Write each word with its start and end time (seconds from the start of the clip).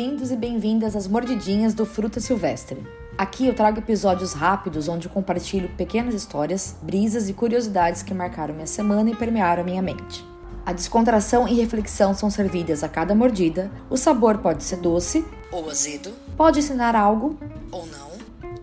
bem-vindos 0.00 0.30
e 0.30 0.36
bem-vindas 0.36 0.96
às 0.96 1.06
mordidinhas 1.06 1.74
do 1.74 1.84
Fruta 1.84 2.20
Silvestre. 2.20 2.82
Aqui 3.18 3.46
eu 3.46 3.54
trago 3.54 3.80
episódios 3.80 4.32
rápidos 4.32 4.88
onde 4.88 5.06
eu 5.06 5.12
compartilho 5.12 5.68
pequenas 5.76 6.14
histórias, 6.14 6.74
brisas 6.80 7.28
e 7.28 7.34
curiosidades 7.34 8.02
que 8.02 8.14
marcaram 8.14 8.54
minha 8.54 8.66
semana 8.66 9.10
e 9.10 9.14
permearam 9.14 9.62
minha 9.62 9.82
mente. 9.82 10.24
A 10.64 10.72
descontração 10.72 11.46
e 11.46 11.52
reflexão 11.52 12.14
são 12.14 12.30
servidas 12.30 12.82
a 12.82 12.88
cada 12.88 13.14
mordida, 13.14 13.70
o 13.90 13.96
sabor 13.98 14.38
pode 14.38 14.64
ser 14.64 14.78
doce 14.78 15.22
ou 15.52 15.68
azedo, 15.68 16.14
pode 16.34 16.60
ensinar 16.60 16.96
algo 16.96 17.38
ou 17.70 17.84
não. 17.84 18.08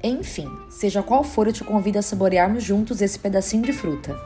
Enfim, 0.02 0.50
seja 0.72 1.04
qual 1.04 1.24
for, 1.24 1.46
eu 1.46 1.54
te 1.54 1.64
convido 1.64 2.00
a 2.00 2.02
saborearmos 2.02 2.64
juntos 2.64 3.00
esse 3.00 3.20
pedacinho 3.20 3.62
de 3.62 3.74
fruta. 3.74 4.20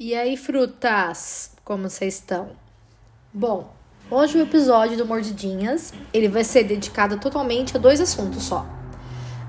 E 0.00 0.16
aí, 0.16 0.36
frutas, 0.36 1.52
como 1.64 1.88
vocês 1.88 2.14
estão? 2.14 2.63
Bom, 3.36 3.74
hoje 4.08 4.38
o 4.38 4.42
episódio 4.42 4.96
do 4.96 5.04
Mordidinhas, 5.04 5.92
ele 6.12 6.28
vai 6.28 6.44
ser 6.44 6.62
dedicado 6.62 7.18
totalmente 7.18 7.76
a 7.76 7.80
dois 7.80 8.00
assuntos 8.00 8.44
só. 8.44 8.64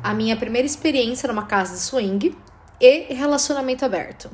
A 0.02 0.12
minha 0.12 0.36
primeira 0.36 0.66
experiência 0.66 1.28
numa 1.28 1.46
casa 1.46 1.76
de 1.76 1.82
swing 1.82 2.36
e 2.82 3.14
relacionamento 3.14 3.86
aberto. 3.86 4.32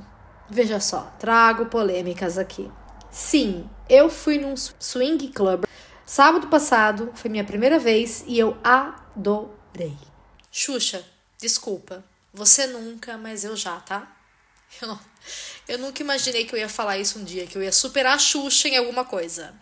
Veja 0.49 0.79
só, 0.79 1.13
trago 1.19 1.65
polêmicas 1.65 2.37
aqui. 2.37 2.71
Sim, 3.11 3.69
eu 3.89 4.09
fui 4.09 4.37
num 4.37 4.55
swing 4.55 5.27
club 5.27 5.65
sábado 6.05 6.47
passado, 6.47 7.11
foi 7.13 7.29
minha 7.29 7.43
primeira 7.43 7.77
vez 7.77 8.23
e 8.25 8.39
eu 8.39 8.55
adorei. 8.63 9.97
Xuxa, 10.49 11.03
desculpa, 11.37 12.05
você 12.33 12.67
nunca, 12.67 13.17
mas 13.17 13.43
eu 13.43 13.57
já, 13.57 13.77
tá? 13.81 14.15
Eu 14.81 14.87
não, 14.87 14.99
eu 15.67 15.77
nunca 15.77 16.01
imaginei 16.01 16.45
que 16.45 16.53
eu 16.53 16.59
ia 16.59 16.69
falar 16.69 16.97
isso 16.97 17.19
um 17.19 17.23
dia, 17.23 17.45
que 17.45 17.57
eu 17.57 17.63
ia 17.63 17.71
superar 17.71 18.15
a 18.15 18.19
Xuxa 18.19 18.67
em 18.67 18.77
alguma 18.77 19.05
coisa. 19.05 19.53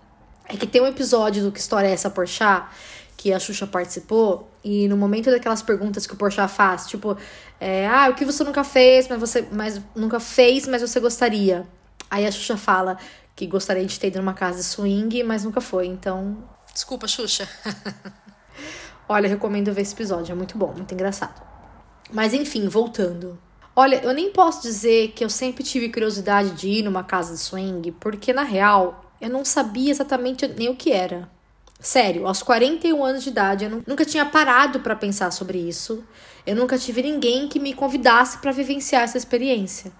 É 0.48 0.58
que 0.58 0.66
tem 0.66 0.82
um 0.82 0.88
episódio 0.88 1.44
do 1.44 1.52
Que 1.52 1.60
História 1.60 1.88
é 1.88 1.92
essa, 1.92 2.10
Porchat, 2.10 2.68
que 3.16 3.32
a 3.32 3.40
Xuxa 3.40 3.68
participou, 3.68 4.50
e 4.64 4.88
no 4.88 4.98
momento 4.98 5.30
daquelas 5.30 5.62
perguntas 5.62 6.08
que 6.08 6.14
o 6.14 6.18
Porchat 6.18 6.52
faz, 6.52 6.88
tipo, 6.88 7.18
é, 7.60 7.88
ah, 7.88 8.10
o 8.10 8.16
que 8.16 8.26
você 8.26 8.44
nunca 8.44 8.64
fez, 8.64 9.08
mas 9.08 9.20
você 9.20 9.48
mas 9.52 9.80
nunca 9.96 10.20
fez, 10.20 10.68
mas 10.68 10.82
você 10.82 11.00
gostaria. 11.00 11.68
Aí 12.10 12.26
a 12.26 12.32
Xuxa 12.32 12.58
fala 12.58 12.98
que 13.36 13.46
gostaria 13.46 13.86
de 13.86 14.00
ter 14.00 14.08
ido 14.08 14.20
numa 14.20 14.34
casa 14.34 14.58
de 14.58 14.64
swing, 14.64 15.24
mas 15.24 15.44
nunca 15.44 15.62
foi, 15.62 15.86
então. 15.86 16.44
Desculpa, 16.74 17.08
Xuxa. 17.08 17.48
Olha, 19.08 19.28
recomendo 19.28 19.74
ver 19.74 19.82
esse 19.82 19.94
episódio, 19.94 20.32
é 20.32 20.36
muito 20.36 20.58
bom, 20.58 20.74
muito 20.74 20.94
engraçado. 20.94 21.42
Mas 22.12 22.34
enfim, 22.34 22.68
voltando. 22.68 23.40
Olha, 23.82 24.02
eu 24.04 24.12
nem 24.12 24.30
posso 24.30 24.62
dizer 24.62 25.14
que 25.16 25.24
eu 25.24 25.30
sempre 25.30 25.64
tive 25.64 25.88
curiosidade 25.88 26.52
de 26.52 26.68
ir 26.68 26.84
numa 26.84 27.02
casa 27.02 27.34
de 27.34 27.40
swing, 27.40 27.94
porque 27.94 28.34
na 28.34 28.44
real 28.44 29.10
eu 29.22 29.30
não 29.30 29.46
sabia 29.46 29.90
exatamente 29.90 30.46
nem 30.50 30.68
o 30.68 30.76
que 30.76 30.92
era. 30.92 31.30
Sério, 31.80 32.28
aos 32.28 32.44
41 32.44 33.02
anos 33.02 33.24
de 33.24 33.30
idade 33.30 33.64
eu 33.64 33.82
nunca 33.88 34.04
tinha 34.04 34.26
parado 34.26 34.82
para 34.82 34.98
pensar 34.98 35.32
sobre 35.32 35.60
isso. 35.60 36.04
Eu 36.46 36.58
nunca 36.58 36.78
tive 36.78 37.02
ninguém 37.02 37.48
que 37.48 37.58
me 37.58 37.74
convidasse 37.74 38.40
para 38.40 38.52
vivenciar 38.52 39.04
essa 39.04 39.18
experiência. 39.18 39.94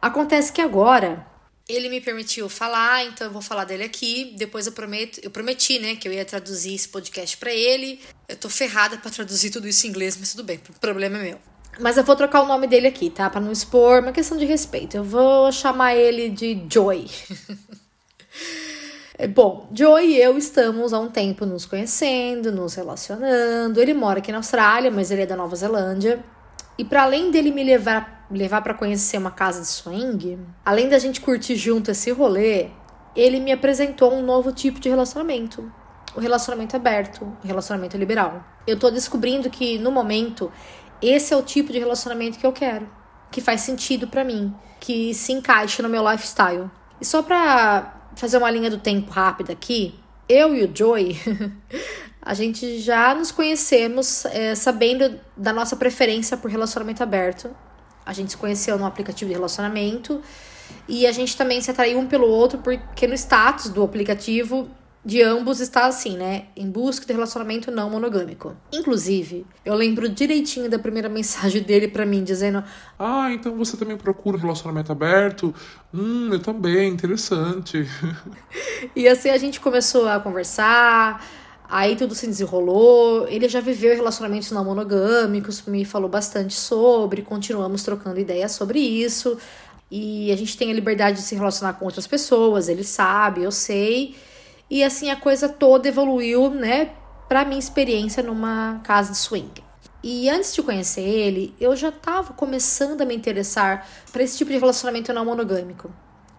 Acontece 0.00 0.52
que 0.52 0.60
agora 0.60 1.26
ele 1.68 1.88
me 1.88 2.00
permitiu 2.00 2.48
falar, 2.48 3.06
então 3.06 3.26
eu 3.26 3.32
vou 3.32 3.42
falar 3.42 3.64
dele 3.64 3.82
aqui. 3.82 4.36
Depois 4.38 4.68
eu 4.68 4.72
prometo, 4.72 5.18
eu 5.20 5.32
prometi, 5.32 5.80
né, 5.80 5.96
que 5.96 6.06
eu 6.06 6.12
ia 6.12 6.24
traduzir 6.24 6.76
esse 6.76 6.88
podcast 6.88 7.36
para 7.38 7.50
ele. 7.52 7.98
Eu 8.28 8.36
tô 8.36 8.48
ferrada 8.48 8.96
para 8.98 9.10
traduzir 9.10 9.50
tudo 9.50 9.66
isso 9.66 9.84
em 9.84 9.90
inglês, 9.90 10.16
mas 10.16 10.30
tudo 10.30 10.44
bem, 10.44 10.60
o 10.68 10.78
problema 10.78 11.18
é 11.18 11.22
meu. 11.22 11.55
Mas 11.78 11.96
eu 11.96 12.04
vou 12.04 12.16
trocar 12.16 12.42
o 12.42 12.46
nome 12.46 12.66
dele 12.66 12.86
aqui, 12.86 13.10
tá? 13.10 13.28
Pra 13.28 13.40
não 13.40 13.52
expor, 13.52 14.02
uma 14.02 14.12
questão 14.12 14.36
de 14.36 14.44
respeito. 14.44 14.96
Eu 14.96 15.04
vou 15.04 15.52
chamar 15.52 15.94
ele 15.94 16.28
de 16.28 16.66
Joy. 16.70 17.06
É, 19.18 19.26
bom, 19.26 19.66
Joy 19.72 20.08
e 20.08 20.20
eu 20.20 20.36
estamos 20.36 20.92
há 20.92 21.00
um 21.00 21.08
tempo 21.08 21.46
nos 21.46 21.64
conhecendo, 21.64 22.52
nos 22.52 22.74
relacionando. 22.74 23.80
Ele 23.80 23.94
mora 23.94 24.18
aqui 24.18 24.30
na 24.30 24.36
Austrália, 24.36 24.90
mas 24.90 25.10
ele 25.10 25.22
é 25.22 25.26
da 25.26 25.34
Nova 25.34 25.56
Zelândia. 25.56 26.22
E 26.76 26.84
para 26.84 27.04
além 27.04 27.30
dele 27.30 27.50
me 27.50 27.64
levar 27.64 28.16
levar 28.30 28.60
para 28.60 28.74
conhecer 28.74 29.16
uma 29.18 29.30
casa 29.30 29.60
de 29.60 29.68
swing, 29.68 30.38
além 30.64 30.88
da 30.88 30.98
gente 30.98 31.20
curtir 31.20 31.56
junto 31.56 31.90
esse 31.90 32.10
rolê, 32.10 32.68
ele 33.14 33.40
me 33.40 33.52
apresentou 33.52 34.12
um 34.12 34.22
novo 34.22 34.52
tipo 34.52 34.80
de 34.80 34.88
relacionamento, 34.88 35.70
o 36.14 36.20
relacionamento 36.20 36.76
aberto, 36.76 37.24
o 37.42 37.46
relacionamento 37.46 37.96
liberal. 37.96 38.44
Eu 38.66 38.78
tô 38.78 38.90
descobrindo 38.90 39.48
que 39.48 39.78
no 39.78 39.90
momento 39.90 40.50
esse 41.02 41.32
é 41.32 41.36
o 41.36 41.42
tipo 41.42 41.72
de 41.72 41.78
relacionamento 41.78 42.38
que 42.38 42.46
eu 42.46 42.52
quero, 42.52 42.88
que 43.30 43.40
faz 43.40 43.60
sentido 43.60 44.06
para 44.08 44.24
mim, 44.24 44.54
que 44.80 45.12
se 45.14 45.32
encaixa 45.32 45.82
no 45.82 45.88
meu 45.88 46.08
lifestyle. 46.08 46.70
E 47.00 47.04
só 47.04 47.22
pra 47.22 48.10
fazer 48.14 48.38
uma 48.38 48.50
linha 48.50 48.70
do 48.70 48.78
tempo 48.78 49.10
rápida 49.10 49.52
aqui, 49.52 49.98
eu 50.28 50.54
e 50.54 50.64
o 50.64 50.70
Joey, 50.74 51.20
a 52.20 52.34
gente 52.34 52.78
já 52.80 53.14
nos 53.14 53.30
conhecemos 53.30 54.24
é, 54.26 54.54
sabendo 54.54 55.20
da 55.36 55.52
nossa 55.52 55.76
preferência 55.76 56.36
por 56.36 56.50
relacionamento 56.50 57.02
aberto. 57.02 57.54
A 58.04 58.12
gente 58.12 58.32
se 58.32 58.36
conheceu 58.36 58.78
no 58.78 58.86
aplicativo 58.86 59.28
de 59.28 59.34
relacionamento 59.34 60.20
e 60.88 61.06
a 61.06 61.12
gente 61.12 61.36
também 61.36 61.60
se 61.60 61.70
atraiu 61.70 61.98
um 61.98 62.06
pelo 62.06 62.26
outro 62.26 62.58
porque 62.58 63.06
no 63.06 63.14
status 63.14 63.68
do 63.68 63.82
aplicativo 63.82 64.68
de 65.06 65.22
ambos 65.22 65.60
está 65.60 65.86
assim, 65.86 66.16
né? 66.16 66.46
Em 66.56 66.68
busca 66.68 67.06
de 67.06 67.12
relacionamento 67.12 67.70
não 67.70 67.88
monogâmico. 67.88 68.56
Inclusive, 68.72 69.46
eu 69.64 69.72
lembro 69.72 70.08
direitinho 70.08 70.68
da 70.68 70.80
primeira 70.80 71.08
mensagem 71.08 71.62
dele 71.62 71.86
para 71.86 72.04
mim, 72.04 72.24
dizendo: 72.24 72.64
Ah, 72.98 73.32
então 73.32 73.56
você 73.56 73.76
também 73.76 73.96
procura 73.96 74.36
relacionamento 74.36 74.90
aberto? 74.90 75.54
Hum, 75.94 76.30
eu 76.32 76.40
também, 76.40 76.88
interessante. 76.90 77.88
e 78.96 79.06
assim 79.06 79.30
a 79.30 79.38
gente 79.38 79.60
começou 79.60 80.08
a 80.08 80.18
conversar. 80.18 81.24
Aí 81.68 81.94
tudo 81.94 82.12
se 82.12 82.26
desenrolou. 82.26 83.28
Ele 83.28 83.48
já 83.48 83.60
viveu 83.60 83.94
relacionamentos 83.94 84.50
não 84.50 84.64
monogâmicos, 84.64 85.62
me 85.66 85.84
falou 85.84 86.08
bastante 86.08 86.54
sobre. 86.54 87.22
Continuamos 87.22 87.84
trocando 87.84 88.18
ideias 88.18 88.50
sobre 88.52 88.80
isso. 88.80 89.38
E 89.88 90.32
a 90.32 90.36
gente 90.36 90.56
tem 90.56 90.72
a 90.72 90.74
liberdade 90.74 91.18
de 91.18 91.22
se 91.22 91.36
relacionar 91.36 91.74
com 91.74 91.84
outras 91.84 92.08
pessoas, 92.08 92.68
ele 92.68 92.82
sabe, 92.82 93.44
eu 93.44 93.52
sei. 93.52 94.16
E 94.68 94.82
assim 94.82 95.10
a 95.10 95.16
coisa 95.16 95.48
toda 95.48 95.88
evoluiu, 95.88 96.50
né, 96.50 96.92
para 97.28 97.44
minha 97.44 97.58
experiência 97.58 98.22
numa 98.22 98.80
casa 98.82 99.12
de 99.12 99.18
swing. 99.18 99.64
E 100.02 100.28
antes 100.28 100.54
de 100.54 100.62
conhecer 100.62 101.02
ele, 101.02 101.54
eu 101.60 101.74
já 101.74 101.88
estava 101.88 102.32
começando 102.32 103.00
a 103.00 103.04
me 103.04 103.14
interessar 103.14 103.86
para 104.12 104.22
esse 104.22 104.38
tipo 104.38 104.50
de 104.50 104.58
relacionamento 104.58 105.12
não 105.12 105.24
monogâmico. 105.24 105.92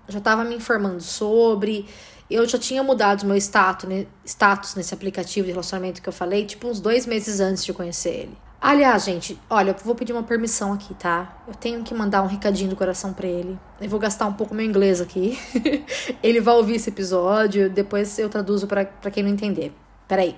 Já 0.08 0.20
estava 0.20 0.44
me 0.44 0.56
informando 0.56 1.02
sobre, 1.02 1.86
eu 2.30 2.48
já 2.48 2.58
tinha 2.58 2.82
mudado 2.82 3.26
meu 3.26 3.36
status, 3.38 3.90
né, 3.90 4.08
status 4.26 4.76
nesse 4.76 4.94
aplicativo 4.94 5.46
de 5.46 5.52
relacionamento 5.52 6.02
que 6.02 6.08
eu 6.08 6.14
falei, 6.14 6.46
tipo 6.46 6.68
uns 6.68 6.80
dois 6.80 7.06
meses 7.06 7.40
antes 7.40 7.66
de 7.66 7.74
conhecer 7.74 8.10
ele. 8.10 8.47
Aliás, 8.60 9.04
gente, 9.04 9.40
olha, 9.50 9.70
eu 9.72 9.86
vou 9.86 9.94
pedir 9.94 10.14
uma 10.14 10.24
permissão 10.24 10.74
aqui, 10.74 10.94
tá? 10.96 11.44
Eu 11.48 11.54
tenho 11.54 11.84
que 11.84 11.94
mandar 11.94 12.24
um 12.24 12.28
recadinho 12.28 12.70
do 12.70 12.76
coração 12.76 13.14
para 13.14 13.28
ele. 13.28 13.58
Eu 13.80 13.88
vou 13.88 14.00
gastar 14.00 14.26
um 14.26 14.34
pouco 14.34 14.56
meu 14.56 14.66
inglês 14.66 15.00
aqui. 15.00 15.38
ele 16.24 16.42
vai 16.42 16.56
ouvir 16.56 16.76
esse 16.76 16.90
episódio, 16.90 17.70
depois 17.70 18.18
eu 18.18 18.30
traduzo 18.30 18.66
para 18.66 18.86
quem 19.12 19.24
não 19.24 19.30
entender. 19.30 19.72
Peraí. 20.08 20.36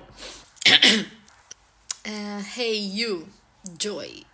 uh, 2.06 2.42
hey, 2.56 2.78
you, 2.78 3.26
Joy. 3.78 4.24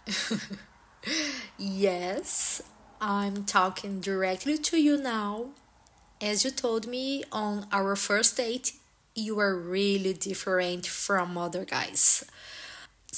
yes, 1.59 2.63
I'm 3.01 3.45
talking 3.45 4.01
directly 4.01 4.59
to 4.59 4.77
you 4.77 4.97
now. 4.97 5.51
As 6.21 6.45
you 6.45 6.51
told 6.51 6.89
me 6.89 7.25
on 7.31 7.67
our 7.73 7.95
first 7.95 8.37
date, 8.37 8.73
you 9.15 9.39
are 9.39 9.55
really 9.55 10.13
different 10.13 10.87
from 10.87 11.39
other 11.39 11.65
guys. 11.65 12.25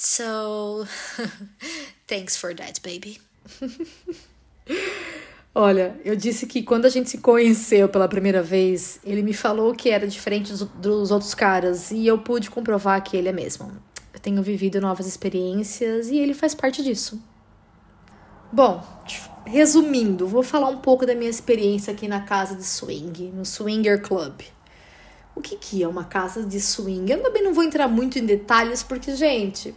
So, 0.01 0.87
thanks 2.07 2.37
for 2.37 2.55
that, 2.55 2.79
baby. 2.81 3.19
Olha, 5.53 5.99
eu 6.05 6.15
disse 6.15 6.47
que 6.47 6.63
quando 6.63 6.85
a 6.85 6.89
gente 6.89 7.09
se 7.09 7.17
conheceu 7.17 7.89
pela 7.89 8.07
primeira 8.07 8.41
vez, 8.41 9.01
ele 9.03 9.21
me 9.21 9.33
falou 9.33 9.75
que 9.75 9.89
era 9.89 10.07
diferente 10.07 10.53
dos, 10.53 10.63
dos 10.63 11.11
outros 11.11 11.33
caras 11.33 11.91
e 11.91 12.07
eu 12.07 12.17
pude 12.17 12.49
comprovar 12.49 13.03
que 13.03 13.17
ele 13.17 13.27
é 13.27 13.33
mesmo. 13.33 13.73
Eu 14.13 14.21
tenho 14.21 14.41
vivido 14.41 14.79
novas 14.79 15.05
experiências 15.05 16.07
e 16.07 16.17
ele 16.17 16.33
faz 16.33 16.55
parte 16.55 16.81
disso. 16.81 17.21
Bom, 18.53 18.81
resumindo, 19.45 20.25
vou 20.25 20.43
falar 20.43 20.69
um 20.69 20.77
pouco 20.77 21.05
da 21.05 21.13
minha 21.13 21.29
experiência 21.29 21.91
aqui 21.91 22.07
na 22.07 22.21
casa 22.21 22.55
de 22.55 22.63
swing, 22.63 23.31
no 23.31 23.43
Swinger 23.43 24.01
Club. 24.01 24.43
O 25.35 25.41
que, 25.41 25.57
que 25.57 25.83
é 25.83 25.87
uma 25.89 26.05
casa 26.05 26.45
de 26.45 26.61
swing? 26.61 27.11
Eu 27.11 27.21
também 27.21 27.43
não 27.43 27.53
vou 27.53 27.65
entrar 27.65 27.89
muito 27.89 28.17
em 28.17 28.25
detalhes 28.25 28.81
porque, 28.81 29.13
gente, 29.13 29.75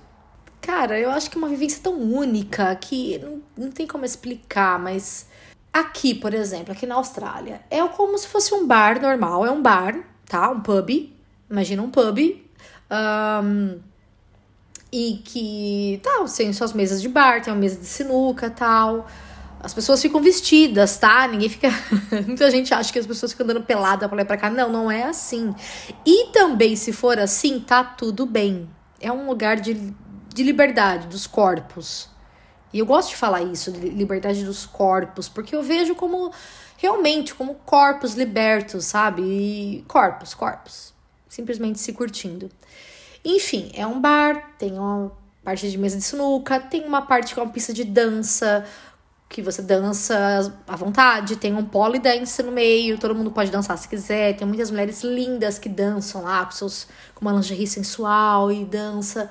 Cara, 0.62 0.98
eu 0.98 1.10
acho 1.10 1.28
que 1.28 1.36
é 1.36 1.38
uma 1.38 1.48
vivência 1.48 1.80
tão 1.82 1.98
única 2.00 2.74
que 2.76 3.18
não, 3.18 3.42
não 3.56 3.70
tem 3.70 3.84
como 3.84 4.04
explicar, 4.04 4.78
mas 4.78 5.26
aqui, 5.72 6.14
por 6.14 6.32
exemplo, 6.32 6.72
aqui 6.72 6.86
na 6.86 6.94
Austrália, 6.94 7.60
é 7.68 7.86
como 7.88 8.16
se 8.16 8.28
fosse 8.28 8.54
um 8.54 8.64
bar 8.64 9.02
normal, 9.02 9.44
é 9.44 9.50
um 9.50 9.60
bar, 9.60 9.96
tá? 10.24 10.48
Um 10.50 10.60
pub. 10.60 11.12
Imagina 11.50 11.82
um 11.82 11.90
pub. 11.90 12.18
Um, 12.90 13.80
e 14.92 15.20
que, 15.24 16.00
tal, 16.02 16.26
tá, 16.26 16.32
tem 16.36 16.52
suas 16.52 16.72
mesas 16.72 17.02
de 17.02 17.08
bar, 17.08 17.42
tem 17.42 17.52
uma 17.52 17.58
mesa 17.58 17.80
de 17.80 17.86
sinuca 17.86 18.48
tal. 18.48 19.08
As 19.58 19.74
pessoas 19.74 20.00
ficam 20.00 20.20
vestidas, 20.20 20.96
tá? 20.96 21.26
Ninguém 21.26 21.48
fica. 21.48 21.70
Muita 22.26 22.50
gente 22.50 22.72
acha 22.72 22.92
que 22.92 22.98
as 22.98 23.06
pessoas 23.06 23.32
ficam 23.32 23.44
andando 23.44 23.62
pelada 23.62 24.08
pra 24.08 24.16
lá 24.16 24.22
e 24.22 24.24
pra 24.24 24.36
cá. 24.36 24.48
Não, 24.48 24.70
não 24.70 24.90
é 24.90 25.04
assim. 25.04 25.54
E 26.06 26.26
também, 26.32 26.76
se 26.76 26.92
for 26.92 27.18
assim, 27.18 27.58
tá 27.58 27.82
tudo 27.82 28.26
bem. 28.26 28.68
É 29.00 29.10
um 29.10 29.26
lugar 29.26 29.56
de, 29.56 29.94
de 30.32 30.42
liberdade 30.42 31.06
dos 31.06 31.26
corpos. 31.26 32.08
E 32.72 32.78
eu 32.78 32.86
gosto 32.86 33.10
de 33.10 33.16
falar 33.16 33.42
isso, 33.42 33.70
de 33.70 33.90
liberdade 33.90 34.44
dos 34.44 34.64
corpos, 34.64 35.28
porque 35.28 35.54
eu 35.54 35.62
vejo 35.62 35.94
como 35.94 36.32
realmente 36.78 37.34
como 37.34 37.54
corpos 37.54 38.14
libertos, 38.14 38.86
sabe? 38.86 39.22
E 39.22 39.84
corpos, 39.86 40.34
corpos. 40.34 40.92
Simplesmente 41.28 41.78
se 41.78 41.92
curtindo. 41.92 42.50
Enfim, 43.24 43.70
é 43.74 43.86
um 43.86 44.00
bar, 44.00 44.54
tem 44.58 44.72
uma 44.72 45.12
parte 45.44 45.70
de 45.70 45.78
mesa 45.78 45.96
de 45.96 46.02
sinuca, 46.02 46.58
tem 46.58 46.84
uma 46.84 47.02
parte 47.02 47.34
que 47.34 47.40
é 47.40 47.42
uma 47.42 47.52
pista 47.52 47.72
de 47.72 47.84
dança, 47.84 48.64
que 49.28 49.40
você 49.40 49.62
dança 49.62 50.52
à 50.66 50.76
vontade, 50.76 51.36
tem 51.36 51.54
um 51.54 51.64
polydance 51.64 52.42
no 52.42 52.52
meio, 52.52 52.98
todo 52.98 53.14
mundo 53.14 53.30
pode 53.30 53.50
dançar 53.50 53.78
se 53.78 53.88
quiser, 53.88 54.36
tem 54.36 54.46
muitas 54.46 54.70
mulheres 54.70 55.02
lindas 55.02 55.58
que 55.58 55.68
dançam 55.68 56.22
lá 56.22 56.44
com, 56.44 56.52
seus, 56.52 56.86
com 57.14 57.22
uma 57.22 57.32
lingerie 57.32 57.66
sensual 57.66 58.50
e 58.50 58.64
dança 58.64 59.30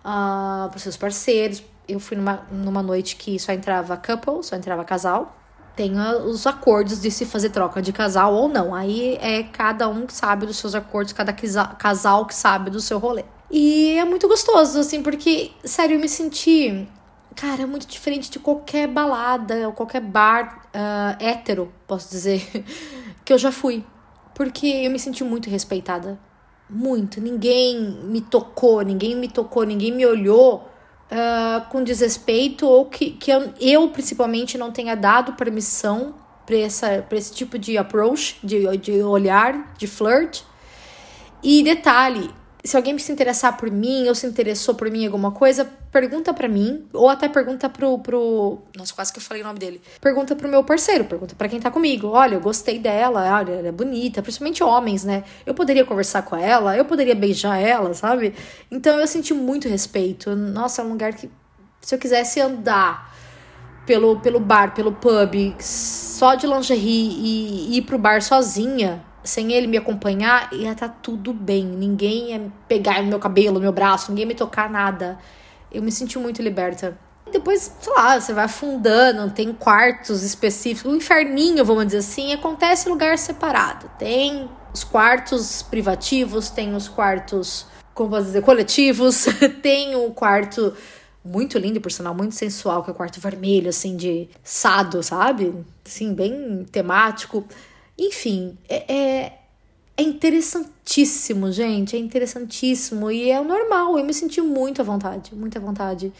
uh, 0.00 0.68
para 0.68 0.78
seus 0.78 0.96
parceiros. 0.96 1.62
Eu 1.88 1.98
fui 1.98 2.16
numa, 2.16 2.46
numa 2.50 2.82
noite 2.82 3.16
que 3.16 3.38
só 3.38 3.52
entrava 3.52 3.96
couple, 3.96 4.42
só 4.42 4.56
entrava 4.56 4.84
casal. 4.84 5.36
Tem 5.76 5.92
os 6.26 6.46
acordos 6.46 7.00
de 7.00 7.10
se 7.10 7.24
fazer 7.24 7.50
troca 7.50 7.80
de 7.80 7.92
casal 7.92 8.34
ou 8.34 8.48
não. 8.48 8.74
Aí 8.74 9.16
é 9.20 9.42
cada 9.44 9.88
um 9.88 10.06
que 10.06 10.12
sabe 10.12 10.46
dos 10.46 10.56
seus 10.56 10.74
acordos, 10.74 11.12
cada 11.12 11.32
casal 11.32 12.26
que 12.26 12.34
sabe 12.34 12.70
do 12.70 12.80
seu 12.80 12.98
rolê. 12.98 13.24
E 13.50 13.92
é 13.98 14.04
muito 14.04 14.28
gostoso, 14.28 14.78
assim, 14.78 15.02
porque, 15.02 15.50
sério, 15.64 15.96
eu 15.96 16.00
me 16.00 16.08
senti 16.08 16.86
cara, 17.34 17.66
muito 17.66 17.86
diferente 17.86 18.30
de 18.30 18.38
qualquer 18.38 18.86
balada 18.86 19.66
ou 19.66 19.72
qualquer 19.72 20.00
bar 20.00 20.62
uh, 20.66 21.22
hétero, 21.22 21.72
posso 21.86 22.10
dizer, 22.10 22.46
que 23.24 23.32
eu 23.32 23.38
já 23.38 23.50
fui. 23.50 23.84
Porque 24.34 24.66
eu 24.66 24.90
me 24.90 24.98
senti 24.98 25.24
muito 25.24 25.48
respeitada. 25.48 26.18
Muito. 26.70 27.20
Ninguém 27.20 27.80
me 27.80 28.20
tocou, 28.20 28.80
ninguém 28.82 29.16
me 29.16 29.28
tocou, 29.28 29.64
ninguém 29.64 29.90
me 29.92 30.06
olhou 30.06 30.68
uh, 31.10 31.68
com 31.68 31.82
desrespeito 31.82 32.66
ou 32.66 32.86
que, 32.86 33.10
que 33.10 33.30
eu, 33.30 33.52
eu, 33.60 33.88
principalmente, 33.88 34.56
não 34.56 34.70
tenha 34.70 34.94
dado 34.94 35.32
permissão 35.32 36.14
para 36.46 37.16
esse 37.16 37.32
tipo 37.32 37.58
de 37.58 37.76
approach, 37.76 38.38
de, 38.42 38.76
de 38.76 39.02
olhar, 39.02 39.72
de 39.76 39.86
flirt. 39.86 40.42
E 41.42 41.62
detalhe, 41.62 42.30
se 42.62 42.76
alguém 42.76 42.98
se 42.98 43.10
interessar 43.10 43.56
por 43.56 43.70
mim 43.70 44.06
ou 44.08 44.14
se 44.14 44.26
interessou 44.26 44.74
por 44.74 44.90
mim 44.90 45.02
em 45.02 45.06
alguma 45.06 45.30
coisa, 45.30 45.66
pergunta 45.90 46.32
para 46.34 46.46
mim, 46.46 46.86
ou 46.92 47.08
até 47.08 47.28
pergunta 47.28 47.68
pro, 47.68 47.98
pro. 47.98 48.58
Nossa, 48.76 48.94
quase 48.94 49.12
que 49.12 49.18
eu 49.18 49.22
falei 49.22 49.42
o 49.42 49.46
nome 49.46 49.58
dele. 49.58 49.80
Pergunta 50.00 50.36
pro 50.36 50.48
meu 50.48 50.62
parceiro, 50.62 51.04
pergunta 51.04 51.34
para 51.34 51.48
quem 51.48 51.58
tá 51.58 51.70
comigo. 51.70 52.08
Olha, 52.08 52.34
eu 52.34 52.40
gostei 52.40 52.78
dela, 52.78 53.34
olha, 53.34 53.52
ela 53.52 53.68
é 53.68 53.72
bonita, 53.72 54.22
principalmente 54.22 54.62
homens, 54.62 55.04
né? 55.04 55.24
Eu 55.46 55.54
poderia 55.54 55.84
conversar 55.84 56.22
com 56.22 56.36
ela, 56.36 56.76
eu 56.76 56.84
poderia 56.84 57.14
beijar 57.14 57.58
ela, 57.58 57.94
sabe? 57.94 58.34
Então 58.70 58.98
eu 59.00 59.06
senti 59.06 59.32
muito 59.32 59.68
respeito. 59.68 60.36
Nossa, 60.36 60.82
é 60.82 60.84
um 60.84 60.90
lugar 60.90 61.14
que, 61.14 61.30
se 61.80 61.94
eu 61.94 61.98
quisesse 61.98 62.40
andar 62.40 63.14
pelo, 63.86 64.20
pelo 64.20 64.38
bar, 64.38 64.74
pelo 64.74 64.92
pub, 64.92 65.56
só 65.58 66.34
de 66.34 66.46
lingerie 66.46 67.10
e 67.18 67.78
ir 67.78 67.82
pro 67.82 67.98
bar 67.98 68.20
sozinha 68.22 69.02
sem 69.22 69.52
ele 69.52 69.66
me 69.66 69.76
acompanhar, 69.76 70.52
ia 70.52 70.72
estar 70.72 70.88
tá 70.88 70.94
tudo 71.02 71.32
bem. 71.32 71.64
Ninguém 71.64 72.30
ia 72.30 72.52
pegar 72.66 73.02
meu 73.02 73.18
cabelo, 73.18 73.60
meu 73.60 73.72
braço, 73.72 74.10
ninguém 74.10 74.24
ia 74.24 74.28
me 74.28 74.34
tocar 74.34 74.70
nada. 74.70 75.18
Eu 75.70 75.82
me 75.82 75.92
senti 75.92 76.18
muito 76.18 76.42
liberta. 76.42 76.98
Depois, 77.30 77.76
sei 77.80 77.92
lá, 77.92 78.20
você 78.20 78.32
vai 78.32 78.44
afundando, 78.44 79.30
tem 79.32 79.52
quartos 79.52 80.22
específicos. 80.22 80.92
O 80.92 80.96
inferninho, 80.96 81.64
vamos 81.64 81.86
dizer 81.86 81.98
assim, 81.98 82.32
acontece 82.32 82.88
em 82.88 82.92
lugar 82.92 83.16
separado. 83.18 83.90
Tem 83.98 84.48
os 84.72 84.82
quartos 84.82 85.62
privativos, 85.62 86.50
tem 86.50 86.74
os 86.74 86.88
quartos, 86.88 87.66
como 87.94 88.10
posso 88.10 88.26
dizer, 88.26 88.42
coletivos, 88.42 89.26
tem 89.62 89.94
o 89.94 90.10
quarto 90.10 90.74
muito 91.24 91.58
lindo, 91.58 91.80
por 91.80 91.92
sinal, 91.92 92.14
muito 92.14 92.34
sensual, 92.34 92.82
que 92.82 92.90
é 92.90 92.92
o 92.92 92.96
quarto 92.96 93.20
vermelho, 93.20 93.68
assim, 93.68 93.96
de 93.96 94.28
sado, 94.42 95.02
sabe? 95.02 95.54
Assim, 95.86 96.14
bem 96.14 96.64
temático. 96.72 97.44
Enfim, 98.00 98.56
é, 98.66 98.90
é, 98.90 99.32
é 99.94 100.02
interessantíssimo, 100.02 101.52
gente. 101.52 101.94
É 101.94 101.98
interessantíssimo. 101.98 103.10
E 103.10 103.30
é 103.30 103.38
normal. 103.42 103.98
Eu 103.98 104.04
me 104.06 104.14
senti 104.14 104.40
muito 104.40 104.80
à 104.80 104.84
vontade, 104.84 105.34
muito 105.34 105.58
à 105.58 105.60
vontade. 105.60 106.10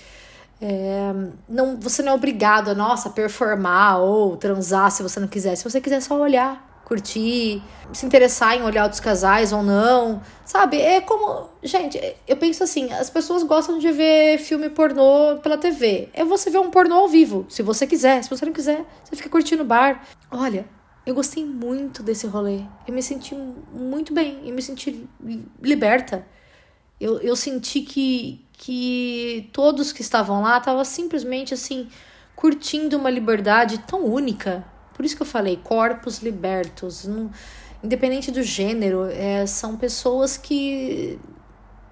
É, 0.60 1.10
não, 1.48 1.80
você 1.80 2.02
não 2.02 2.12
é 2.12 2.14
obrigado 2.14 2.68
a, 2.68 2.74
nossa, 2.74 3.08
performar 3.08 3.98
ou 3.98 4.36
transar 4.36 4.90
se 4.90 5.02
você 5.02 5.18
não 5.18 5.26
quiser. 5.26 5.56
Se 5.56 5.64
você 5.64 5.80
quiser 5.80 6.02
só 6.02 6.20
olhar, 6.20 6.82
curtir, 6.84 7.62
se 7.94 8.04
interessar 8.04 8.58
em 8.58 8.62
olhar 8.62 8.82
outros 8.82 9.00
casais 9.00 9.50
ou 9.50 9.62
não, 9.62 10.20
sabe? 10.44 10.78
É 10.78 11.00
como. 11.00 11.48
Gente, 11.62 11.98
eu 12.28 12.36
penso 12.36 12.62
assim: 12.62 12.92
as 12.92 13.08
pessoas 13.08 13.42
gostam 13.42 13.78
de 13.78 13.90
ver 13.90 14.36
filme 14.36 14.68
pornô 14.68 15.38
pela 15.42 15.56
TV. 15.56 16.10
É 16.12 16.26
você 16.26 16.50
ver 16.50 16.58
um 16.58 16.70
pornô 16.70 16.96
ao 16.96 17.08
vivo, 17.08 17.46
se 17.48 17.62
você 17.62 17.86
quiser. 17.86 18.22
Se 18.22 18.28
você 18.28 18.44
não 18.44 18.52
quiser, 18.52 18.84
você 19.02 19.16
fica 19.16 19.30
curtindo 19.30 19.62
o 19.62 19.66
bar. 19.66 20.04
Olha, 20.30 20.66
eu 21.06 21.14
gostei 21.14 21.44
muito 21.44 22.02
desse 22.02 22.26
rolê. 22.26 22.60
Eu 22.86 22.94
me 22.94 23.02
senti 23.02 23.34
muito 23.34 24.12
bem. 24.12 24.40
Eu 24.44 24.54
me 24.54 24.62
senti 24.62 25.08
liberta. 25.62 26.26
Eu, 27.00 27.18
eu 27.20 27.34
senti 27.34 27.80
que, 27.80 28.44
que 28.52 29.48
todos 29.52 29.92
que 29.92 30.02
estavam 30.02 30.42
lá 30.42 30.58
estavam 30.58 30.84
simplesmente 30.84 31.54
assim, 31.54 31.88
curtindo 32.36 32.98
uma 32.98 33.08
liberdade 33.08 33.78
tão 33.78 34.04
única. 34.04 34.64
Por 34.94 35.04
isso 35.04 35.16
que 35.16 35.22
eu 35.22 35.26
falei, 35.26 35.56
corpos 35.56 36.18
libertos. 36.18 37.06
Não, 37.06 37.30
independente 37.82 38.30
do 38.30 38.42
gênero, 38.42 39.04
é, 39.06 39.46
são 39.46 39.76
pessoas 39.76 40.36
que. 40.36 41.18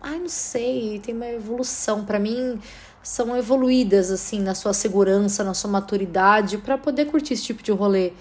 Ai, 0.03 0.19
não 0.19 0.29
sei, 0.29 1.01
tem 1.01 1.15
uma 1.15 1.27
evolução. 1.27 2.05
para 2.05 2.19
mim, 2.19 2.61
são 3.03 3.35
evoluídas, 3.35 4.11
assim, 4.11 4.41
na 4.41 4.55
sua 4.55 4.75
segurança, 4.75 5.43
na 5.43 5.55
sua 5.55 5.71
maturidade, 5.71 6.59
para 6.59 6.77
poder 6.77 7.07
curtir 7.07 7.33
esse 7.33 7.45
tipo 7.45 7.63
de 7.63 7.73
rolê. 7.73 8.13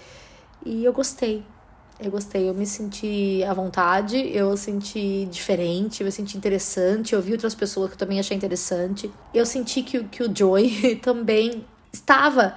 E 0.64 0.84
eu 0.84 0.92
gostei. 0.92 1.44
Eu 2.00 2.12
gostei, 2.12 2.48
eu 2.48 2.54
me 2.54 2.64
senti 2.64 3.42
à 3.42 3.52
vontade, 3.52 4.16
eu 4.32 4.56
senti 4.56 5.26
diferente, 5.28 6.00
eu 6.00 6.04
me 6.04 6.12
senti 6.12 6.36
interessante, 6.36 7.12
eu 7.12 7.20
vi 7.20 7.32
outras 7.32 7.56
pessoas 7.56 7.88
que 7.88 7.94
eu 7.94 7.98
também 7.98 8.20
achei 8.20 8.36
interessante. 8.36 9.10
Eu 9.34 9.44
senti 9.44 9.82
que, 9.82 10.04
que 10.04 10.22
o 10.22 10.32
Joy 10.32 11.00
também 11.02 11.64
estava 11.92 12.54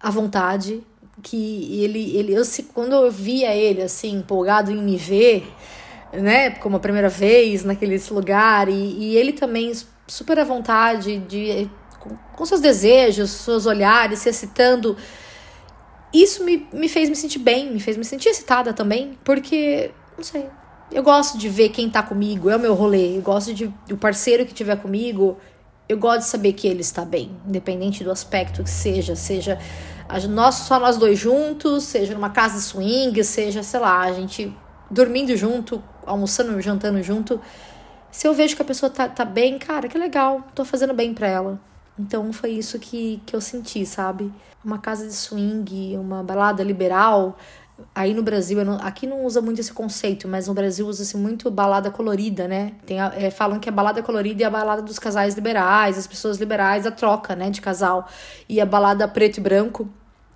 à 0.00 0.10
vontade, 0.10 0.82
que 1.22 1.82
ele, 1.82 2.16
ele 2.16 2.32
eu, 2.32 2.42
quando 2.72 2.94
eu 2.94 3.10
via 3.10 3.54
ele 3.54 3.82
assim, 3.82 4.16
empolgado 4.16 4.72
em 4.72 4.82
me 4.82 4.96
ver, 4.96 5.46
né, 6.10 6.52
como 6.52 6.78
a 6.78 6.80
primeira 6.80 7.10
vez 7.10 7.64
naquele 7.64 8.00
lugar, 8.10 8.70
e, 8.70 8.72
e 8.72 9.16
ele 9.16 9.34
também 9.34 9.70
super 10.06 10.38
à 10.38 10.44
vontade 10.44 11.18
de 11.18 11.68
com 12.34 12.46
seus 12.46 12.60
desejos, 12.60 13.30
seus 13.30 13.66
olhares, 13.66 14.20
se 14.20 14.28
excitando 14.28 14.96
isso 16.12 16.44
me, 16.44 16.66
me 16.72 16.88
fez 16.88 17.08
me 17.08 17.16
sentir 17.16 17.38
bem, 17.38 17.72
me 17.72 17.80
fez 17.80 17.96
me 17.96 18.04
sentir 18.04 18.30
excitada 18.30 18.72
também, 18.72 19.18
porque, 19.24 19.90
não 20.16 20.24
sei, 20.24 20.46
eu 20.90 21.02
gosto 21.02 21.36
de 21.36 21.48
ver 21.48 21.68
quem 21.70 21.90
tá 21.90 22.02
comigo, 22.02 22.48
é 22.48 22.56
o 22.56 22.60
meu 22.60 22.74
rolê, 22.74 23.16
eu 23.16 23.22
gosto 23.22 23.52
de 23.52 23.72
o 23.90 23.96
parceiro 23.96 24.46
que 24.46 24.54
tiver 24.54 24.76
comigo, 24.76 25.36
eu 25.88 25.98
gosto 25.98 26.20
de 26.20 26.26
saber 26.26 26.52
que 26.52 26.66
ele 26.66 26.80
está 26.80 27.04
bem, 27.04 27.30
independente 27.46 28.02
do 28.04 28.10
aspecto 28.10 28.62
que 28.62 28.70
seja, 28.70 29.14
seja 29.14 29.58
nós, 30.28 30.54
só 30.54 30.80
nós 30.80 30.96
dois 30.96 31.18
juntos, 31.18 31.84
seja 31.84 32.14
numa 32.14 32.30
casa 32.30 32.56
de 32.56 32.62
swing, 32.62 33.22
seja, 33.22 33.62
sei 33.62 33.80
lá, 33.80 34.00
a 34.00 34.12
gente 34.12 34.54
dormindo 34.90 35.36
junto, 35.36 35.82
almoçando, 36.06 36.58
jantando 36.60 37.02
junto. 37.02 37.40
Se 38.10 38.26
eu 38.26 38.32
vejo 38.32 38.56
que 38.56 38.62
a 38.62 38.64
pessoa 38.64 38.88
tá, 38.88 39.06
tá 39.08 39.24
bem, 39.24 39.58
cara, 39.58 39.86
que 39.86 39.98
legal, 39.98 40.42
tô 40.54 40.64
fazendo 40.64 40.94
bem 40.94 41.12
pra 41.12 41.28
ela. 41.28 41.60
Então 41.98 42.32
foi 42.32 42.50
isso 42.52 42.78
que, 42.78 43.20
que 43.26 43.34
eu 43.34 43.40
senti, 43.40 43.84
sabe? 43.84 44.32
Uma 44.64 44.78
casa 44.78 45.06
de 45.06 45.12
swing, 45.12 45.96
uma 45.96 46.22
balada 46.22 46.62
liberal. 46.62 47.36
Aí 47.94 48.12
no 48.12 48.22
Brasil, 48.22 48.64
não, 48.64 48.74
aqui 48.76 49.06
não 49.06 49.24
usa 49.24 49.40
muito 49.40 49.60
esse 49.60 49.72
conceito, 49.72 50.26
mas 50.26 50.48
no 50.48 50.54
Brasil 50.54 50.86
usa-se 50.86 51.16
muito 51.16 51.50
balada 51.50 51.90
colorida, 51.90 52.48
né? 52.48 52.72
Tem 52.86 53.00
a, 53.00 53.12
é, 53.14 53.30
falam 53.30 53.58
que 53.60 53.68
a 53.68 53.72
balada 53.72 54.02
colorida 54.02 54.42
é 54.42 54.46
a 54.46 54.50
balada 54.50 54.82
dos 54.82 54.98
casais 54.98 55.34
liberais, 55.34 55.96
as 55.96 56.06
pessoas 56.06 56.38
liberais, 56.38 56.86
a 56.86 56.90
troca, 56.90 57.36
né, 57.36 57.50
de 57.50 57.60
casal. 57.60 58.08
E 58.48 58.60
a 58.60 58.66
balada 58.66 59.06
preto 59.06 59.38
e 59.38 59.40
branco, 59.40 59.88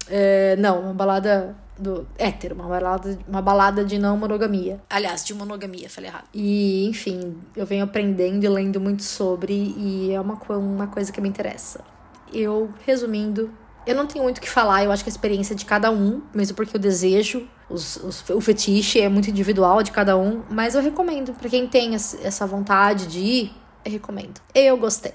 é, 0.09 0.57
não, 0.57 0.83
uma 0.83 0.95
balada 0.95 1.57
do 1.83 2.07
hétero, 2.19 2.55
uma 2.55 2.69
balada, 2.69 3.19
uma 3.29 3.43
balada 3.43 3.85
de 3.85 3.99
não 3.99 4.17
monogamia. 4.17 4.81
Aliás, 4.89 5.25
de 5.25 5.35
monogamia, 5.35 5.91
falei 5.91 6.11
errado. 6.11 6.25
E, 6.33 6.87
enfim, 6.89 7.37
eu 7.57 7.67
venho 7.67 7.85
aprendendo 7.85 8.45
e 8.45 8.49
lendo 8.49 8.81
muito 8.81 9.03
sobre 9.03 9.53
e 9.77 10.13
é 10.13 10.21
uma, 10.21 10.39
uma 10.57 10.87
coisa 10.87 11.13
que 11.13 11.21
me 11.21 11.29
interessa. 11.29 11.81
Eu, 12.33 12.71
resumindo, 12.87 13.51
eu 13.87 13.95
não 13.95 14.07
tenho 14.07 14.23
muito 14.23 14.39
o 14.39 14.41
que 14.41 14.49
falar, 14.49 14.85
eu 14.85 14.93
acho 14.93 15.03
que 15.03 15.11
a 15.11 15.13
experiência 15.13 15.55
é 15.55 15.57
de 15.57 15.65
cada 15.65 15.91
um, 15.91 16.23
mesmo 16.33 16.57
porque 16.57 16.77
o 16.77 16.81
desejo, 16.81 17.49
os, 17.69 17.97
os, 17.97 18.31
o 18.31 18.41
fetiche 18.41 19.01
é 19.01 19.09
muito 19.09 19.29
individual 19.29 19.83
de 19.83 19.91
cada 19.91 20.17
um, 20.17 20.43
mas 20.49 20.75
eu 20.75 20.83
recomendo. 20.83 21.33
para 21.33 21.51
quem 21.51 21.67
tem 21.67 21.95
essa 21.95 22.47
vontade 22.47 23.07
de 23.07 23.19
ir, 23.19 23.53
eu 23.85 23.91
recomendo. 23.91 24.41
Eu 24.55 24.77
gostei. 24.77 25.13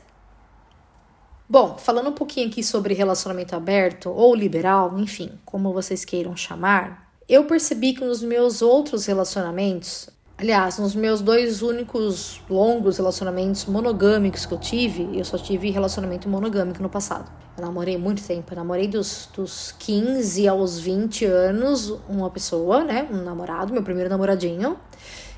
Bom, 1.50 1.78
falando 1.78 2.10
um 2.10 2.14
pouquinho 2.14 2.50
aqui 2.50 2.62
sobre 2.62 2.94
relacionamento 2.94 3.56
aberto 3.56 4.10
ou 4.10 4.36
liberal, 4.36 5.00
enfim, 5.00 5.32
como 5.46 5.72
vocês 5.72 6.04
queiram 6.04 6.36
chamar, 6.36 7.10
eu 7.30 7.46
percebi 7.46 7.94
que 7.94 8.04
nos 8.04 8.22
meus 8.22 8.62
outros 8.62 9.06
relacionamentos, 9.06 10.10
aliás, 10.38 10.78
nos 10.78 10.94
meus 10.94 11.22
dois 11.22 11.62
únicos 11.62 12.42
longos 12.50 12.98
relacionamentos 12.98 13.64
monogâmicos 13.64 14.46
que 14.46 14.54
eu 14.54 14.58
tive, 14.58 15.18
eu 15.18 15.24
só 15.24 15.38
tive 15.38 15.70
relacionamento 15.70 16.28
monogâmico 16.28 16.84
no 16.84 16.90
passado. 16.90 17.32
Eu 17.58 17.64
namorei 17.64 17.98
muito 17.98 18.22
tempo, 18.28 18.52
eu 18.52 18.58
namorei 18.58 18.90
dos, 18.90 19.30
dos 19.34 19.74
15 19.80 20.50
aos 20.50 20.78
20 20.78 21.24
anos 21.24 21.98
uma 22.10 22.30
pessoa, 22.30 22.84
né, 22.84 23.08
um 23.10 23.24
namorado, 23.24 23.72
meu 23.72 23.84
primeiro 23.84 24.10
namoradinho, 24.10 24.78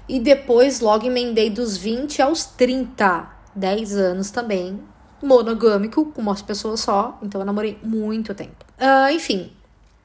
e 0.07 0.19
depois 0.19 0.79
logo 0.79 1.05
emendei 1.05 1.51
dos 1.51 1.77
20 1.77 2.19
aos 2.23 2.45
30, 2.45 3.29
10 3.55 3.95
anos 3.95 4.31
também, 4.31 4.79
monogâmico, 5.21 6.05
com 6.07 6.21
uma 6.21 6.35
pessoa 6.35 6.77
só, 6.77 7.17
então 7.21 7.41
eu 7.41 7.45
namorei 7.45 7.77
muito 7.83 8.33
tempo. 8.33 8.65
Uh, 8.77 9.11
enfim, 9.11 9.51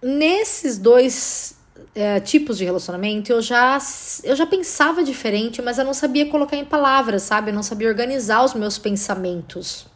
nesses 0.02 0.78
dois 0.78 1.56
uh, 1.76 2.20
tipos 2.24 2.58
de 2.58 2.64
relacionamento 2.64 3.32
eu 3.32 3.40
já, 3.40 3.78
eu 4.22 4.36
já 4.36 4.46
pensava 4.46 5.02
diferente, 5.02 5.62
mas 5.62 5.78
eu 5.78 5.84
não 5.84 5.94
sabia 5.94 6.26
colocar 6.26 6.56
em 6.56 6.64
palavras, 6.64 7.22
sabe? 7.22 7.50
Eu 7.50 7.54
não 7.54 7.62
sabia 7.62 7.88
organizar 7.88 8.44
os 8.44 8.54
meus 8.54 8.78
pensamentos. 8.78 9.86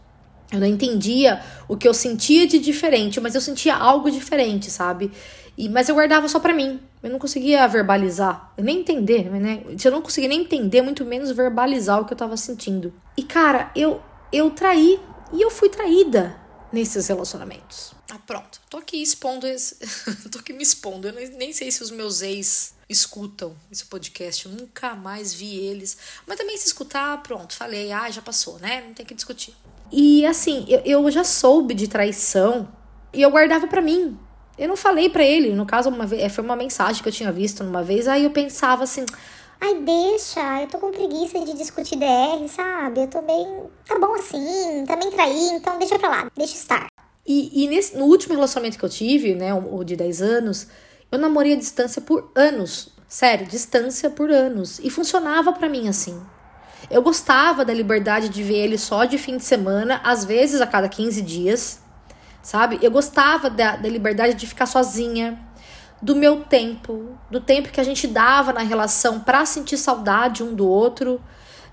Eu 0.50 0.60
não 0.60 0.66
entendia 0.66 1.42
o 1.68 1.76
que 1.76 1.86
eu 1.86 1.92
sentia 1.92 2.46
de 2.46 2.58
diferente, 2.58 3.20
mas 3.20 3.34
eu 3.34 3.40
sentia 3.40 3.76
algo 3.76 4.10
diferente, 4.10 4.70
sabe? 4.70 5.12
E, 5.58 5.68
mas 5.68 5.88
eu 5.88 5.94
guardava 5.94 6.26
só 6.28 6.38
para 6.40 6.54
mim. 6.54 6.80
Eu 7.02 7.10
não 7.10 7.18
conseguia 7.18 7.66
verbalizar, 7.68 8.52
nem 8.56 8.80
entender, 8.80 9.30
né? 9.30 9.60
Eu 9.84 9.90
não 9.90 10.00
conseguia 10.00 10.28
nem 10.28 10.40
entender, 10.40 10.80
muito 10.82 11.04
menos 11.04 11.30
verbalizar 11.32 12.00
o 12.00 12.04
que 12.04 12.12
eu 12.12 12.16
tava 12.16 12.36
sentindo. 12.36 12.92
E 13.16 13.22
cara, 13.22 13.70
eu 13.76 14.00
eu 14.32 14.50
traí 14.50 15.00
e 15.32 15.40
eu 15.40 15.50
fui 15.50 15.68
traída 15.68 16.38
nesses 16.72 17.06
relacionamentos. 17.08 17.92
Ah, 18.10 18.18
pronto. 18.26 18.60
Tô 18.70 18.78
aqui 18.78 19.02
expondo 19.02 19.46
esse... 19.46 19.76
tô 20.30 20.38
aqui 20.38 20.52
me 20.52 20.62
expondo. 20.62 21.08
Eu 21.08 21.30
nem 21.36 21.52
sei 21.52 21.70
se 21.70 21.82
os 21.82 21.90
meus 21.90 22.22
ex 22.22 22.74
escutam 22.88 23.54
esse 23.70 23.84
podcast. 23.84 24.46
Eu 24.46 24.52
nunca 24.52 24.94
mais 24.94 25.32
vi 25.32 25.56
eles. 25.56 25.96
Mas 26.26 26.38
também 26.38 26.56
se 26.56 26.66
escutar, 26.66 27.22
pronto, 27.22 27.54
falei, 27.54 27.92
ah, 27.92 28.10
já 28.10 28.22
passou, 28.22 28.58
né? 28.58 28.82
Não 28.86 28.94
tem 28.94 29.04
que 29.04 29.14
discutir. 29.14 29.54
E 29.90 30.24
assim, 30.26 30.66
eu, 30.68 30.80
eu 30.84 31.10
já 31.10 31.24
soube 31.24 31.74
de 31.74 31.88
traição 31.88 32.68
e 33.12 33.22
eu 33.22 33.30
guardava 33.30 33.66
para 33.66 33.80
mim. 33.80 34.18
Eu 34.58 34.68
não 34.68 34.76
falei 34.76 35.08
para 35.08 35.22
ele, 35.22 35.54
no 35.54 35.64
caso, 35.64 35.88
uma 35.88 36.04
vez, 36.04 36.34
foi 36.34 36.42
uma 36.42 36.56
mensagem 36.56 37.00
que 37.00 37.08
eu 37.08 37.12
tinha 37.12 37.30
visto 37.30 37.62
numa 37.62 37.82
vez, 37.82 38.08
aí 38.08 38.24
eu 38.24 38.30
pensava 38.30 38.82
assim, 38.82 39.06
Ai, 39.60 39.74
deixa, 39.80 40.62
eu 40.62 40.68
tô 40.68 40.78
com 40.78 40.90
preguiça 40.90 41.40
de 41.40 41.52
discutir 41.54 41.96
DR, 41.96 42.48
sabe? 42.48 43.02
Eu 43.02 43.08
tô 43.08 43.20
bem. 43.22 43.64
Tá 43.86 43.98
bom 43.98 44.14
assim, 44.14 44.84
também 44.86 45.10
traí, 45.10 45.50
então 45.50 45.78
deixa 45.78 45.98
pra 45.98 46.08
lá, 46.08 46.30
deixa 46.36 46.54
estar. 46.54 46.86
E, 47.26 47.64
e 47.64 47.68
nesse, 47.68 47.96
no 47.96 48.06
último 48.06 48.34
relacionamento 48.34 48.78
que 48.78 48.84
eu 48.84 48.88
tive, 48.88 49.34
né, 49.34 49.52
o 49.52 49.84
de 49.84 49.96
10 49.96 50.22
anos, 50.22 50.68
eu 51.10 51.18
namorei 51.18 51.54
a 51.54 51.56
distância 51.56 52.00
por 52.00 52.30
anos. 52.34 52.90
Sério, 53.08 53.46
distância 53.46 54.08
por 54.08 54.30
anos. 54.30 54.78
E 54.78 54.90
funcionava 54.90 55.52
para 55.52 55.68
mim 55.68 55.88
assim. 55.88 56.20
Eu 56.90 57.02
gostava 57.02 57.64
da 57.64 57.74
liberdade 57.74 58.28
de 58.28 58.42
ver 58.42 58.58
ele 58.58 58.78
só 58.78 59.04
de 59.04 59.18
fim 59.18 59.36
de 59.36 59.44
semana, 59.44 60.00
às 60.04 60.24
vezes 60.24 60.60
a 60.60 60.66
cada 60.66 60.88
15 60.88 61.20
dias, 61.20 61.80
sabe? 62.42 62.78
Eu 62.80 62.90
gostava 62.90 63.50
da, 63.50 63.76
da 63.76 63.88
liberdade 63.88 64.34
de 64.34 64.46
ficar 64.46 64.66
sozinha, 64.66 65.38
do 66.00 66.14
meu 66.14 66.44
tempo, 66.44 67.18
do 67.30 67.40
tempo 67.40 67.70
que 67.70 67.80
a 67.80 67.84
gente 67.84 68.06
dava 68.06 68.52
na 68.52 68.60
relação 68.60 69.20
para 69.20 69.44
sentir 69.44 69.76
saudade 69.76 70.42
um 70.42 70.54
do 70.54 70.68
outro, 70.68 71.20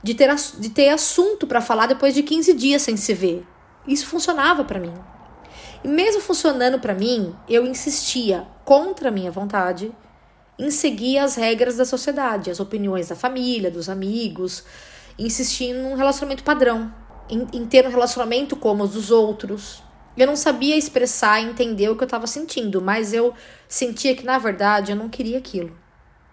de 0.02 0.14
ter, 0.14 0.34
de 0.60 0.70
ter 0.70 0.90
assunto 0.90 1.46
para 1.48 1.62
falar 1.62 1.88
depois 1.88 2.14
de 2.14 2.24
15 2.24 2.54
dias 2.54 2.82
sem 2.82 2.98
se 2.98 3.14
ver. 3.14 3.46
Isso 3.88 4.08
funcionava 4.08 4.64
para 4.64 4.80
mim. 4.80 4.94
E 5.84 5.88
mesmo 5.88 6.22
funcionando 6.22 6.80
para 6.80 6.96
mim, 6.96 7.36
eu 7.48 7.66
insistia, 7.66 8.48
contra 8.64 9.10
a 9.10 9.12
minha 9.12 9.30
vontade, 9.30 9.92
em 10.58 10.72
seguir 10.72 11.20
as 11.20 11.36
regras 11.36 11.78
da 11.78 11.86
sociedade, 11.86 12.50
as 12.50 12.60
opiniões 12.60 13.10
da 13.10 13.16
família, 13.16 13.70
dos 13.70 13.90
amigos, 13.90 14.64
insistir 15.20 15.74
num 15.74 15.96
relacionamento 15.96 16.44
padrão, 16.44 16.92
em, 17.30 17.48
em 17.54 17.66
ter 17.66 17.86
um 17.86 17.92
relacionamento 17.92 18.56
como 18.56 18.84
os 18.84 18.92
dos 18.92 19.12
outros, 19.12 19.84
eu 20.22 20.28
não 20.28 20.36
sabia 20.36 20.78
expressar 20.78 21.42
e 21.42 21.46
entender 21.46 21.90
o 21.90 21.96
que 21.96 22.04
eu 22.04 22.08
estava 22.08 22.28
sentindo, 22.28 22.82
mas 22.82 23.14
eu 23.14 23.34
sentia 23.68 24.16
que 24.16 24.24
na 24.24 24.38
verdade 24.38 24.92
eu 24.92 24.96
não 24.96 25.10
queria 25.10 25.38
aquilo. 25.38 25.76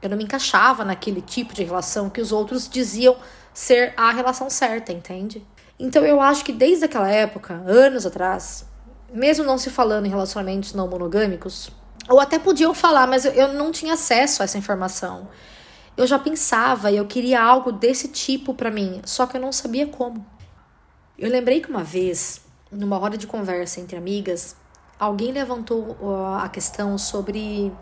Eu 0.01 0.11
não 0.11 0.17
me 0.17 0.25
encaixava 0.25 0.85
naquele 0.85 1.21
tipo 1.21 1.55
de 1.55 1.63
relação 1.63 2.11
que 2.11 2.21
os 2.21 2.33
outros 2.33 2.69
diziam 2.69 3.17
ser 3.55 3.95
a 3.97 4.11
relação 4.11 4.51
certa, 4.51 4.93
entende? 4.93 5.47
Então 5.79 6.05
eu 6.05 6.21
acho 6.21 6.45
que 6.45 6.53
desde 6.53 6.85
aquela 6.85 7.09
época, 7.09 7.55
anos 7.67 8.07
atrás, 8.07 8.67
mesmo 9.13 9.45
não 9.45 9.59
se 9.59 9.71
falando 9.71 10.07
em 10.07 10.11
relacionamentos 10.11 10.75
não 10.75 10.89
monogâmicos, 10.89 11.71
ou 12.09 12.19
até 12.19 12.39
podiam 12.39 12.75
falar, 12.75 13.07
mas 13.07 13.25
eu 13.25 13.53
não 13.53 13.71
tinha 13.71 13.95
acesso 13.95 14.43
a 14.43 14.45
essa 14.45 14.59
informação. 14.59 15.29
Eu 15.97 16.07
já 16.07 16.19
pensava 16.19 16.91
e 16.91 16.97
eu 16.97 17.07
queria 17.07 17.43
algo 17.43 17.71
desse 17.71 18.09
tipo 18.09 18.55
para 18.55 18.71
mim, 18.71 19.01
só 19.05 19.27
que 19.27 19.37
eu 19.37 19.41
não 19.41 19.53
sabia 19.53 19.87
como. 19.87 20.27
Eu 21.19 21.31
lembrei 21.31 21.61
que 21.61 21.71
uma 21.71 21.85
vez 21.85 22.42
numa 22.73 22.97
roda 22.97 23.17
de 23.17 23.27
conversa 23.27 23.81
entre 23.81 23.97
amigas, 23.97 24.57
alguém 24.99 25.31
levantou 25.31 25.97
a 26.37 26.49
questão 26.49 26.97
sobre 26.97 27.73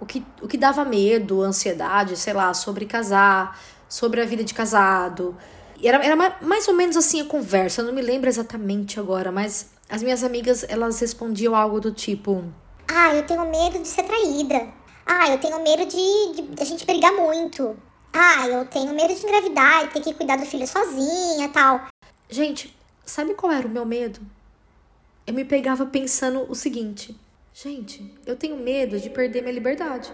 o 0.00 0.06
que, 0.06 0.24
o 0.42 0.48
que 0.48 0.58
dava 0.58 0.84
medo, 0.84 1.42
ansiedade, 1.42 2.16
sei 2.16 2.32
lá, 2.32 2.52
sobre 2.52 2.84
casar, 2.84 3.58
sobre 3.88 4.20
a 4.20 4.24
vida 4.24 4.42
de 4.42 4.52
casado. 4.52 5.36
Era, 5.82 6.04
era 6.04 6.16
mais 6.40 6.66
ou 6.68 6.74
menos 6.74 6.96
assim 6.96 7.20
a 7.20 7.24
conversa, 7.24 7.80
eu 7.80 7.86
não 7.86 7.92
me 7.92 8.02
lembro 8.02 8.28
exatamente 8.28 8.98
agora, 8.98 9.30
mas 9.30 9.70
as 9.88 10.02
minhas 10.02 10.24
amigas, 10.24 10.64
elas 10.68 10.98
respondiam 11.00 11.54
algo 11.54 11.80
do 11.80 11.92
tipo... 11.92 12.44
Ah, 12.88 13.14
eu 13.14 13.26
tenho 13.26 13.44
medo 13.48 13.78
de 13.78 13.88
ser 13.88 14.02
traída. 14.04 14.68
Ah, 15.06 15.30
eu 15.30 15.38
tenho 15.38 15.62
medo 15.62 15.86
de, 15.86 16.42
de, 16.54 16.62
a 16.62 16.64
gente 16.64 16.84
brigar 16.86 17.12
muito. 17.12 17.76
Ah, 18.12 18.46
eu 18.48 18.64
tenho 18.66 18.94
medo 18.94 19.14
de 19.14 19.24
engravidar 19.24 19.84
e 19.84 19.88
ter 19.88 20.00
que 20.00 20.14
cuidar 20.14 20.36
do 20.36 20.46
filho 20.46 20.66
sozinha 20.66 21.48
tal. 21.48 21.88
Gente, 22.28 22.74
Sabe 23.04 23.34
qual 23.34 23.52
era 23.52 23.66
o 23.66 23.70
meu 23.70 23.84
medo? 23.84 24.20
Eu 25.26 25.34
me 25.34 25.44
pegava 25.44 25.84
pensando 25.86 26.46
o 26.48 26.54
seguinte: 26.54 27.16
gente, 27.52 28.14
eu 28.24 28.36
tenho 28.36 28.56
medo 28.56 28.98
de 28.98 29.10
perder 29.10 29.42
minha 29.42 29.54
liberdade. 29.54 30.12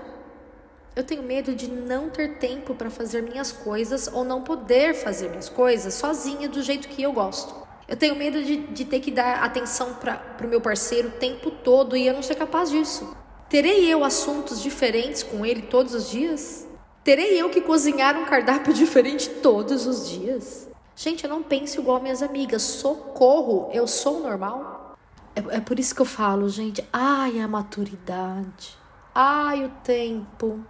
Eu 0.97 1.05
tenho 1.05 1.23
medo 1.23 1.55
de 1.55 1.71
não 1.71 2.11
ter 2.11 2.39
tempo 2.39 2.75
para 2.75 2.91
fazer 2.91 3.23
minhas 3.23 3.53
coisas 3.53 4.09
ou 4.13 4.25
não 4.25 4.43
poder 4.43 4.95
fazer 4.95 5.29
minhas 5.29 5.49
coisas 5.49 5.95
sozinha 5.95 6.49
do 6.49 6.61
jeito 6.63 6.89
que 6.89 7.03
eu 7.03 7.13
gosto. 7.13 7.55
Eu 7.87 7.97
tenho 7.97 8.17
medo 8.17 8.43
de, 8.43 8.57
de 8.57 8.85
ter 8.85 9.01
que 9.01 9.11
dar 9.11 9.45
atenção 9.45 9.95
para 9.95 10.45
o 10.45 10.49
meu 10.49 10.61
parceiro 10.61 11.09
o 11.09 11.13
tempo 11.13 11.51
todo 11.51 11.97
e 11.97 12.07
eu 12.07 12.15
não 12.15 12.23
ser 12.23 12.35
capaz 12.35 12.71
disso. 12.71 13.17
Terei 13.49 13.87
eu 13.87 14.03
assuntos 14.05 14.61
diferentes 14.61 15.23
com 15.23 15.47
ele 15.47 15.63
todos 15.63 15.95
os 15.95 16.11
dias? 16.11 16.67
Terei 17.05 17.41
eu 17.41 17.49
que 17.49 17.61
cozinhar 17.61 18.19
um 18.19 18.25
cardápio 18.25 18.73
diferente 18.75 19.31
todos 19.31 19.87
os 19.87 20.09
dias? 20.09 20.68
Gente, 21.01 21.23
eu 21.23 21.31
não 21.31 21.45
penso 21.45 21.79
igual 21.79 22.03
minhas 22.03 22.25
amigas. 22.25 22.61
Socorro, 22.61 23.71
eu 23.73 23.87
sou 23.87 24.19
normal? 24.19 24.99
É, 25.37 25.59
é 25.59 25.61
por 25.61 25.79
isso 25.79 25.95
que 25.95 26.03
eu 26.03 26.07
falo, 26.07 26.49
gente. 26.49 26.85
Ai, 26.93 27.39
a 27.39 27.47
maturidade. 27.47 28.77
Ai, 29.15 29.65
o 29.65 29.69
tempo. 29.85 30.67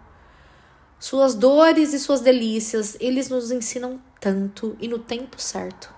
Suas 1.00 1.34
dores 1.34 1.94
e 1.94 1.98
suas 1.98 2.20
delícias, 2.20 2.94
eles 3.00 3.30
nos 3.30 3.50
ensinam 3.50 3.98
tanto 4.20 4.76
e 4.78 4.86
no 4.86 4.98
tempo 4.98 5.40
certo. 5.40 5.90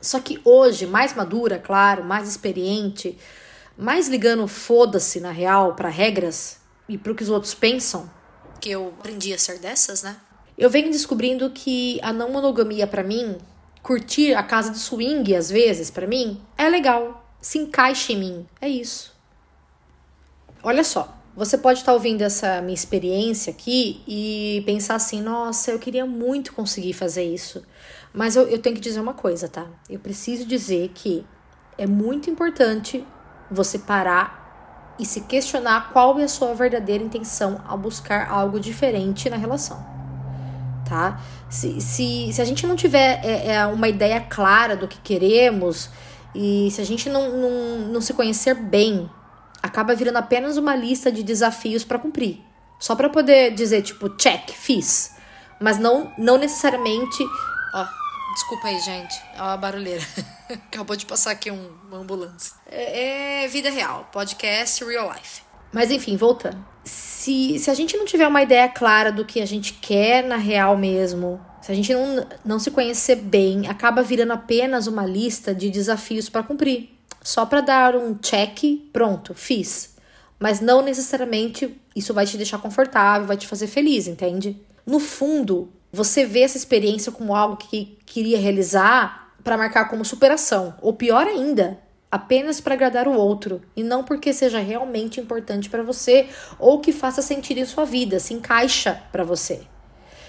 Só 0.00 0.18
que 0.18 0.40
hoje, 0.44 0.84
mais 0.84 1.14
madura, 1.14 1.60
claro, 1.60 2.02
mais 2.02 2.28
experiente, 2.28 3.16
mais 3.78 4.08
ligando 4.08 4.48
foda-se 4.48 5.20
na 5.20 5.30
real 5.30 5.76
para 5.76 5.88
regras 5.88 6.58
e 6.88 6.98
pro 6.98 7.14
que 7.14 7.22
os 7.22 7.30
outros 7.30 7.54
pensam. 7.54 8.10
Que 8.60 8.70
eu 8.70 8.92
aprendi 8.98 9.32
a 9.32 9.38
ser 9.38 9.60
dessas, 9.60 10.02
né? 10.02 10.16
Eu 10.56 10.70
venho 10.70 10.90
descobrindo 10.90 11.50
que 11.50 11.98
a 12.00 12.12
não 12.12 12.30
monogamia 12.30 12.86
para 12.86 13.02
mim, 13.02 13.36
curtir 13.82 14.34
a 14.34 14.42
casa 14.42 14.70
de 14.70 14.78
swing 14.78 15.34
às 15.34 15.50
vezes 15.50 15.90
para 15.90 16.06
mim, 16.06 16.40
é 16.56 16.68
legal, 16.68 17.26
se 17.40 17.58
encaixa 17.58 18.12
em 18.12 18.16
mim, 18.16 18.46
é 18.60 18.68
isso. 18.68 19.12
Olha 20.62 20.84
só, 20.84 21.12
você 21.36 21.58
pode 21.58 21.80
estar 21.80 21.92
ouvindo 21.92 22.22
essa 22.22 22.62
minha 22.62 22.74
experiência 22.74 23.52
aqui 23.52 24.00
e 24.06 24.62
pensar 24.64 24.94
assim: 24.94 25.20
nossa, 25.20 25.72
eu 25.72 25.78
queria 25.80 26.06
muito 26.06 26.54
conseguir 26.54 26.92
fazer 26.92 27.24
isso. 27.24 27.64
Mas 28.12 28.36
eu, 28.36 28.44
eu 28.48 28.60
tenho 28.60 28.76
que 28.76 28.80
dizer 28.80 29.00
uma 29.00 29.12
coisa, 29.12 29.48
tá? 29.48 29.66
Eu 29.90 29.98
preciso 29.98 30.46
dizer 30.46 30.92
que 30.94 31.26
é 31.76 31.84
muito 31.84 32.30
importante 32.30 33.04
você 33.50 33.76
parar 33.76 34.94
e 35.00 35.04
se 35.04 35.22
questionar 35.22 35.92
qual 35.92 36.16
é 36.20 36.22
a 36.22 36.28
sua 36.28 36.54
verdadeira 36.54 37.02
intenção 37.02 37.60
ao 37.66 37.76
buscar 37.76 38.30
algo 38.30 38.60
diferente 38.60 39.28
na 39.28 39.36
relação 39.36 39.93
tá? 40.88 41.20
Se, 41.48 41.80
se, 41.80 42.32
se 42.32 42.40
a 42.40 42.44
gente 42.44 42.66
não 42.66 42.76
tiver 42.76 43.20
é, 43.24 43.54
é, 43.54 43.66
uma 43.66 43.88
ideia 43.88 44.20
clara 44.20 44.76
do 44.76 44.88
que 44.88 44.98
queremos 44.98 45.90
e 46.34 46.70
se 46.70 46.80
a 46.80 46.84
gente 46.84 47.08
não, 47.08 47.30
não, 47.30 47.78
não 47.92 48.00
se 48.00 48.12
conhecer 48.12 48.54
bem, 48.54 49.08
acaba 49.62 49.94
virando 49.94 50.18
apenas 50.18 50.56
uma 50.56 50.74
lista 50.74 51.10
de 51.10 51.22
desafios 51.22 51.84
para 51.84 51.98
cumprir. 51.98 52.40
Só 52.78 52.94
para 52.94 53.08
poder 53.08 53.54
dizer, 53.54 53.82
tipo, 53.82 54.10
check, 54.10 54.50
fiz. 54.50 55.14
Mas 55.60 55.78
não, 55.78 56.12
não 56.18 56.36
necessariamente. 56.36 57.24
Ó, 57.72 57.82
oh, 57.82 58.34
desculpa 58.34 58.68
aí, 58.68 58.78
gente. 58.80 59.14
Ó, 59.38 59.44
a 59.44 59.56
barulheira. 59.56 60.02
Acabou 60.50 60.96
de 60.96 61.06
passar 61.06 61.30
aqui 61.30 61.50
um, 61.50 61.70
uma 61.88 61.98
ambulância. 61.98 62.52
É, 62.66 63.44
é 63.44 63.48
vida 63.48 63.70
real, 63.70 64.08
podcast 64.12 64.84
real 64.84 65.10
life. 65.12 65.42
Mas 65.72 65.90
enfim, 65.90 66.16
voltando. 66.16 66.62
Se, 67.24 67.58
se 67.58 67.70
a 67.70 67.74
gente 67.74 67.96
não 67.96 68.04
tiver 68.04 68.28
uma 68.28 68.42
ideia 68.42 68.68
clara 68.68 69.10
do 69.10 69.24
que 69.24 69.40
a 69.40 69.46
gente 69.46 69.72
quer 69.72 70.22
na 70.22 70.36
real 70.36 70.76
mesmo, 70.76 71.40
se 71.62 71.72
a 71.72 71.74
gente 71.74 71.90
não, 71.94 72.26
não 72.44 72.58
se 72.58 72.70
conhecer 72.70 73.16
bem, 73.16 73.66
acaba 73.66 74.02
virando 74.02 74.34
apenas 74.34 74.86
uma 74.86 75.06
lista 75.06 75.54
de 75.54 75.70
desafios 75.70 76.28
para 76.28 76.42
cumprir. 76.42 76.90
Só 77.22 77.46
para 77.46 77.62
dar 77.62 77.96
um 77.96 78.14
check, 78.14 78.90
pronto, 78.92 79.32
fiz. 79.32 79.94
Mas 80.38 80.60
não 80.60 80.82
necessariamente 80.82 81.74
isso 81.96 82.12
vai 82.12 82.26
te 82.26 82.36
deixar 82.36 82.58
confortável, 82.58 83.26
vai 83.26 83.38
te 83.38 83.46
fazer 83.46 83.68
feliz, 83.68 84.06
entende? 84.06 84.60
No 84.84 85.00
fundo, 85.00 85.72
você 85.90 86.26
vê 86.26 86.40
essa 86.40 86.58
experiência 86.58 87.10
como 87.10 87.34
algo 87.34 87.56
que 87.56 87.96
queria 88.04 88.36
realizar 88.36 89.32
para 89.42 89.56
marcar 89.56 89.88
como 89.88 90.04
superação, 90.04 90.74
ou 90.82 90.92
pior 90.92 91.26
ainda, 91.26 91.78
apenas 92.14 92.60
para 92.60 92.74
agradar 92.74 93.08
o 93.08 93.12
outro 93.12 93.60
e 93.74 93.82
não 93.82 94.04
porque 94.04 94.32
seja 94.32 94.60
realmente 94.60 95.18
importante 95.18 95.68
para 95.68 95.82
você 95.82 96.28
ou 96.60 96.78
que 96.78 96.92
faça 96.92 97.20
sentido 97.20 97.58
em 97.58 97.64
sua 97.64 97.84
vida, 97.84 98.20
se 98.20 98.32
encaixa 98.32 99.02
para 99.10 99.24
você. 99.24 99.62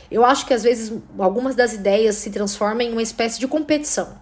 Eu 0.10 0.26
acho 0.26 0.48
que 0.48 0.54
às 0.56 0.64
vezes 0.64 0.92
algumas 1.20 1.54
das 1.54 1.74
ideias 1.74 2.16
se 2.16 2.32
transformam 2.32 2.82
em 2.82 2.92
uma 2.92 3.04
espécie 3.04 3.40
de 3.40 3.48
competição, 3.48 4.18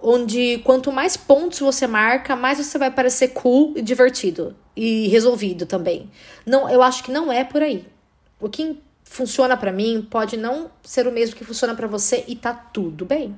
onde 0.00 0.62
quanto 0.64 0.90
mais 0.90 1.14
pontos 1.14 1.58
você 1.58 1.86
marca, 1.86 2.34
mais 2.34 2.56
você 2.56 2.78
vai 2.78 2.90
parecer 2.90 3.28
cool 3.34 3.74
e 3.76 3.82
divertido 3.82 4.56
e 4.74 5.08
resolvido 5.08 5.66
também. 5.66 6.10
Não, 6.46 6.70
eu 6.70 6.82
acho 6.82 7.04
que 7.04 7.12
não 7.12 7.30
é 7.30 7.44
por 7.44 7.60
aí. 7.60 7.86
O 8.40 8.48
que 8.48 8.80
funciona 9.04 9.58
para 9.58 9.72
mim 9.72 10.08
pode 10.10 10.38
não 10.38 10.70
ser 10.82 11.06
o 11.06 11.12
mesmo 11.12 11.36
que 11.36 11.44
funciona 11.44 11.74
para 11.74 11.86
você 11.86 12.24
e 12.26 12.34
tá 12.34 12.54
tudo 12.54 13.04
bem. 13.04 13.36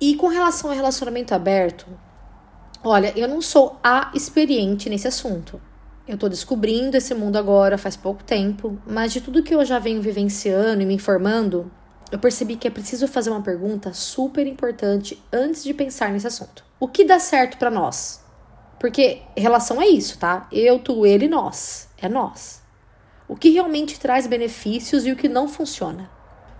E 0.00 0.14
com 0.14 0.28
relação 0.28 0.70
ao 0.70 0.76
relacionamento 0.76 1.34
aberto, 1.34 1.86
olha, 2.84 3.12
eu 3.18 3.26
não 3.26 3.42
sou 3.42 3.78
a 3.82 4.12
experiente 4.14 4.88
nesse 4.88 5.08
assunto. 5.08 5.60
Eu 6.06 6.16
tô 6.16 6.28
descobrindo 6.28 6.96
esse 6.96 7.12
mundo 7.14 7.36
agora 7.36 7.76
faz 7.76 7.96
pouco 7.96 8.22
tempo, 8.22 8.80
mas 8.86 9.12
de 9.12 9.20
tudo 9.20 9.42
que 9.42 9.54
eu 9.54 9.64
já 9.64 9.78
venho 9.78 10.00
vivenciando 10.00 10.80
e 10.80 10.86
me 10.86 10.94
informando, 10.94 11.70
eu 12.10 12.18
percebi 12.18 12.56
que 12.56 12.66
é 12.66 12.70
preciso 12.70 13.06
fazer 13.06 13.28
uma 13.28 13.42
pergunta 13.42 13.92
super 13.92 14.46
importante 14.46 15.22
antes 15.32 15.62
de 15.64 15.74
pensar 15.74 16.10
nesse 16.10 16.26
assunto. 16.26 16.64
O 16.80 16.88
que 16.88 17.04
dá 17.04 17.18
certo 17.18 17.58
para 17.58 17.70
nós? 17.70 18.24
Porque 18.78 19.22
relação 19.36 19.82
é 19.82 19.88
isso, 19.88 20.18
tá? 20.18 20.48
Eu, 20.52 20.78
tu, 20.78 21.04
ele, 21.04 21.28
nós. 21.28 21.88
É 21.98 22.08
nós. 22.08 22.62
O 23.26 23.36
que 23.36 23.50
realmente 23.50 23.98
traz 23.98 24.26
benefícios 24.26 25.04
e 25.04 25.12
o 25.12 25.16
que 25.16 25.28
não 25.28 25.48
funciona. 25.48 26.08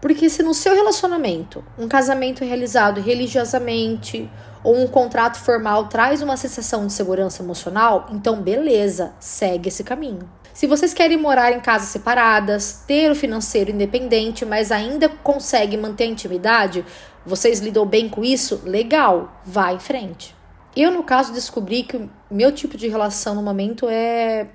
Porque 0.00 0.30
se 0.30 0.42
no 0.42 0.54
seu 0.54 0.74
relacionamento, 0.74 1.64
um 1.78 1.88
casamento 1.88 2.44
realizado 2.44 3.00
religiosamente 3.00 4.30
ou 4.62 4.76
um 4.76 4.86
contrato 4.86 5.38
formal 5.38 5.88
traz 5.88 6.22
uma 6.22 6.36
sensação 6.36 6.86
de 6.86 6.92
segurança 6.92 7.42
emocional, 7.42 8.06
então 8.12 8.40
beleza, 8.40 9.12
segue 9.18 9.68
esse 9.68 9.82
caminho. 9.82 10.28
Se 10.52 10.66
vocês 10.66 10.92
querem 10.92 11.16
morar 11.16 11.52
em 11.52 11.60
casas 11.60 11.88
separadas, 11.88 12.82
ter 12.86 13.10
o 13.10 13.14
financeiro 13.14 13.70
independente, 13.70 14.44
mas 14.44 14.72
ainda 14.72 15.08
conseguem 15.08 15.78
manter 15.78 16.04
a 16.04 16.08
intimidade, 16.08 16.84
vocês 17.24 17.60
lidam 17.60 17.86
bem 17.86 18.08
com 18.08 18.24
isso? 18.24 18.60
Legal, 18.64 19.40
vá 19.44 19.72
em 19.72 19.78
frente. 19.78 20.34
Eu, 20.74 20.90
no 20.90 21.02
caso, 21.02 21.32
descobri 21.32 21.82
que 21.82 21.96
o 21.96 22.10
meu 22.30 22.52
tipo 22.52 22.76
de 22.76 22.88
relação 22.88 23.34
no 23.34 23.42
momento 23.42 23.88
é 23.88 24.48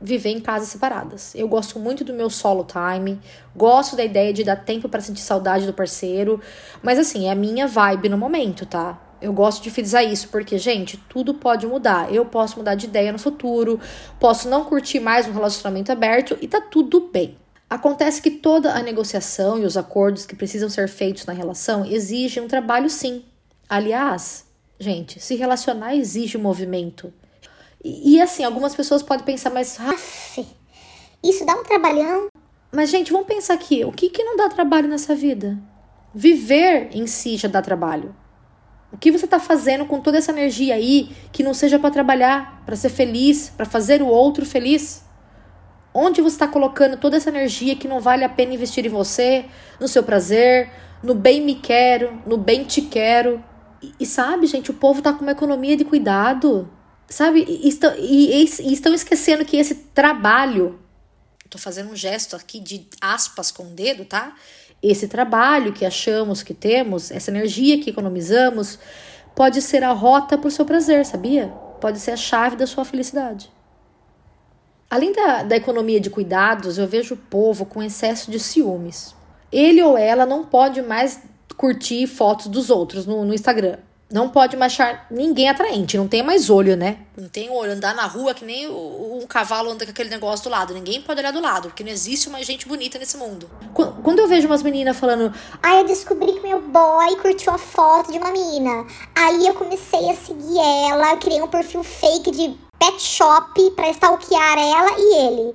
viver 0.00 0.30
em 0.30 0.40
casas 0.40 0.68
separadas. 0.68 1.34
Eu 1.34 1.48
gosto 1.48 1.78
muito 1.78 2.04
do 2.04 2.12
meu 2.12 2.30
solo 2.30 2.64
time, 2.64 3.20
gosto 3.54 3.96
da 3.96 4.04
ideia 4.04 4.32
de 4.32 4.44
dar 4.44 4.56
tempo 4.56 4.88
para 4.88 5.00
sentir 5.00 5.22
saudade 5.22 5.66
do 5.66 5.72
parceiro, 5.72 6.40
mas 6.82 6.98
assim, 6.98 7.26
é 7.26 7.30
a 7.30 7.34
minha 7.34 7.66
vibe 7.66 8.08
no 8.08 8.18
momento, 8.18 8.64
tá? 8.64 9.00
Eu 9.20 9.32
gosto 9.32 9.62
de 9.62 9.70
frisar 9.70 10.04
isso, 10.04 10.28
porque, 10.28 10.56
gente, 10.58 10.96
tudo 11.08 11.34
pode 11.34 11.66
mudar. 11.66 12.12
Eu 12.14 12.24
posso 12.24 12.56
mudar 12.56 12.76
de 12.76 12.86
ideia 12.86 13.10
no 13.10 13.18
futuro, 13.18 13.80
posso 14.20 14.48
não 14.48 14.64
curtir 14.64 15.00
mais 15.00 15.26
um 15.26 15.32
relacionamento 15.32 15.90
aberto 15.90 16.38
e 16.40 16.46
tá 16.46 16.60
tudo 16.60 17.10
bem. 17.12 17.36
Acontece 17.68 18.22
que 18.22 18.30
toda 18.30 18.72
a 18.72 18.82
negociação 18.82 19.58
e 19.58 19.64
os 19.64 19.76
acordos 19.76 20.24
que 20.24 20.36
precisam 20.36 20.70
ser 20.70 20.88
feitos 20.88 21.26
na 21.26 21.32
relação 21.32 21.84
exigem 21.84 22.42
um 22.42 22.48
trabalho, 22.48 22.88
sim. 22.88 23.24
Aliás, 23.68 24.46
gente, 24.78 25.20
se 25.20 25.34
relacionar 25.34 25.94
exige 25.94 26.38
movimento. 26.38 27.12
E, 27.88 28.16
e 28.16 28.20
assim, 28.20 28.44
algumas 28.44 28.74
pessoas 28.74 29.02
podem 29.02 29.24
pensar, 29.24 29.50
mas. 29.50 29.80
Aff, 29.80 30.46
isso 31.24 31.46
dá 31.46 31.54
um 31.54 31.64
trabalhão. 31.64 32.28
Mas, 32.70 32.90
gente, 32.90 33.10
vamos 33.10 33.26
pensar 33.26 33.54
aqui: 33.54 33.84
o 33.84 33.92
que, 33.92 34.10
que 34.10 34.22
não 34.22 34.36
dá 34.36 34.48
trabalho 34.48 34.88
nessa 34.88 35.14
vida? 35.14 35.58
Viver 36.14 36.90
em 36.92 37.06
si 37.06 37.36
já 37.36 37.48
dá 37.48 37.62
trabalho. 37.62 38.14
O 38.92 38.96
que 38.96 39.10
você 39.10 39.26
está 39.26 39.38
fazendo 39.38 39.84
com 39.84 40.00
toda 40.00 40.16
essa 40.16 40.32
energia 40.32 40.74
aí 40.74 41.10
que 41.30 41.42
não 41.42 41.52
seja 41.52 41.78
para 41.78 41.90
trabalhar, 41.90 42.62
para 42.64 42.74
ser 42.74 42.88
feliz, 42.88 43.50
para 43.50 43.66
fazer 43.66 44.00
o 44.00 44.06
outro 44.06 44.46
feliz? 44.46 45.04
Onde 45.92 46.22
você 46.22 46.36
está 46.36 46.48
colocando 46.48 46.96
toda 46.96 47.16
essa 47.16 47.28
energia 47.28 47.76
que 47.76 47.88
não 47.88 48.00
vale 48.00 48.24
a 48.24 48.28
pena 48.28 48.54
investir 48.54 48.86
em 48.86 48.88
você, 48.88 49.44
no 49.78 49.88
seu 49.88 50.02
prazer, 50.02 50.70
no 51.02 51.14
bem 51.14 51.42
me 51.42 51.54
quero, 51.54 52.22
no 52.26 52.38
bem 52.38 52.64
te 52.64 52.80
quero? 52.82 53.42
E, 53.82 53.92
e 54.00 54.06
sabe, 54.06 54.46
gente, 54.46 54.70
o 54.70 54.74
povo 54.74 55.02
tá 55.02 55.12
com 55.12 55.22
uma 55.22 55.32
economia 55.32 55.76
de 55.76 55.84
cuidado. 55.84 56.70
Sabe? 57.08 57.44
E 57.48 57.68
estão, 57.68 57.94
e, 57.96 58.44
e 58.44 58.72
estão 58.72 58.92
esquecendo 58.92 59.44
que 59.44 59.56
esse 59.56 59.74
trabalho. 59.74 60.78
Tô 61.48 61.56
fazendo 61.56 61.90
um 61.90 61.96
gesto 61.96 62.36
aqui 62.36 62.60
de 62.60 62.86
aspas 63.00 63.50
com 63.50 63.62
o 63.62 63.70
dedo, 63.70 64.04
tá? 64.04 64.34
Esse 64.82 65.08
trabalho 65.08 65.72
que 65.72 65.86
achamos 65.86 66.42
que 66.42 66.52
temos, 66.52 67.10
essa 67.10 67.30
energia 67.30 67.80
que 67.80 67.88
economizamos, 67.88 68.78
pode 69.34 69.62
ser 69.62 69.82
a 69.82 69.92
rota 69.92 70.36
para 70.36 70.48
o 70.48 70.50
seu 70.50 70.66
prazer, 70.66 71.06
sabia? 71.06 71.48
Pode 71.80 71.98
ser 71.98 72.10
a 72.10 72.16
chave 72.16 72.56
da 72.56 72.66
sua 72.66 72.84
felicidade. 72.84 73.50
Além 74.90 75.12
da, 75.12 75.42
da 75.42 75.56
economia 75.56 76.00
de 76.00 76.10
cuidados, 76.10 76.78
eu 76.78 76.86
vejo 76.86 77.14
o 77.14 77.16
povo 77.18 77.66
com 77.66 77.82
excesso 77.82 78.30
de 78.30 78.38
ciúmes. 78.38 79.14
Ele 79.50 79.82
ou 79.82 79.96
ela 79.96 80.26
não 80.26 80.44
pode 80.44 80.82
mais 80.82 81.22
curtir 81.56 82.06
fotos 82.06 82.46
dos 82.46 82.70
outros 82.70 83.04
no, 83.06 83.24
no 83.24 83.34
Instagram. 83.34 83.78
Não 84.10 84.30
pode 84.30 84.56
mais 84.56 84.72
achar 84.72 85.06
ninguém 85.10 85.50
atraente, 85.50 85.98
não 85.98 86.08
tem 86.08 86.22
mais 86.22 86.48
olho, 86.48 86.74
né? 86.76 87.00
Não 87.14 87.28
tem 87.28 87.50
olho, 87.50 87.72
andar 87.72 87.94
na 87.94 88.06
rua 88.06 88.32
que 88.32 88.42
nem 88.42 88.66
um 88.66 89.26
cavalo 89.28 89.70
anda 89.70 89.84
com 89.84 89.90
aquele 89.90 90.08
negócio 90.08 90.44
do 90.44 90.50
lado. 90.50 90.72
Ninguém 90.72 91.02
pode 91.02 91.20
olhar 91.20 91.30
do 91.30 91.42
lado, 91.42 91.68
porque 91.68 91.84
não 91.84 91.90
existe 91.90 92.30
mais 92.30 92.46
gente 92.46 92.66
bonita 92.66 92.98
nesse 92.98 93.18
mundo. 93.18 93.50
Quando 93.74 94.18
eu 94.18 94.26
vejo 94.26 94.46
umas 94.46 94.62
meninas 94.62 94.96
falando. 94.98 95.30
Ah, 95.62 95.76
eu 95.76 95.84
descobri 95.84 96.32
que 96.32 96.40
meu 96.40 96.58
boy 96.62 97.16
curtiu 97.16 97.52
a 97.52 97.58
foto 97.58 98.10
de 98.10 98.16
uma 98.16 98.30
menina. 98.30 98.86
Aí 99.14 99.46
eu 99.46 99.52
comecei 99.52 100.10
a 100.10 100.16
seguir 100.16 100.58
ela, 100.58 101.12
eu 101.12 101.18
criei 101.18 101.42
um 101.42 101.48
perfil 101.48 101.84
fake 101.84 102.30
de 102.30 102.56
pet 102.78 103.02
shop 103.02 103.70
pra 103.72 103.90
stalkear 103.90 104.58
ela 104.58 104.98
e 104.98 105.26
ele. 105.26 105.54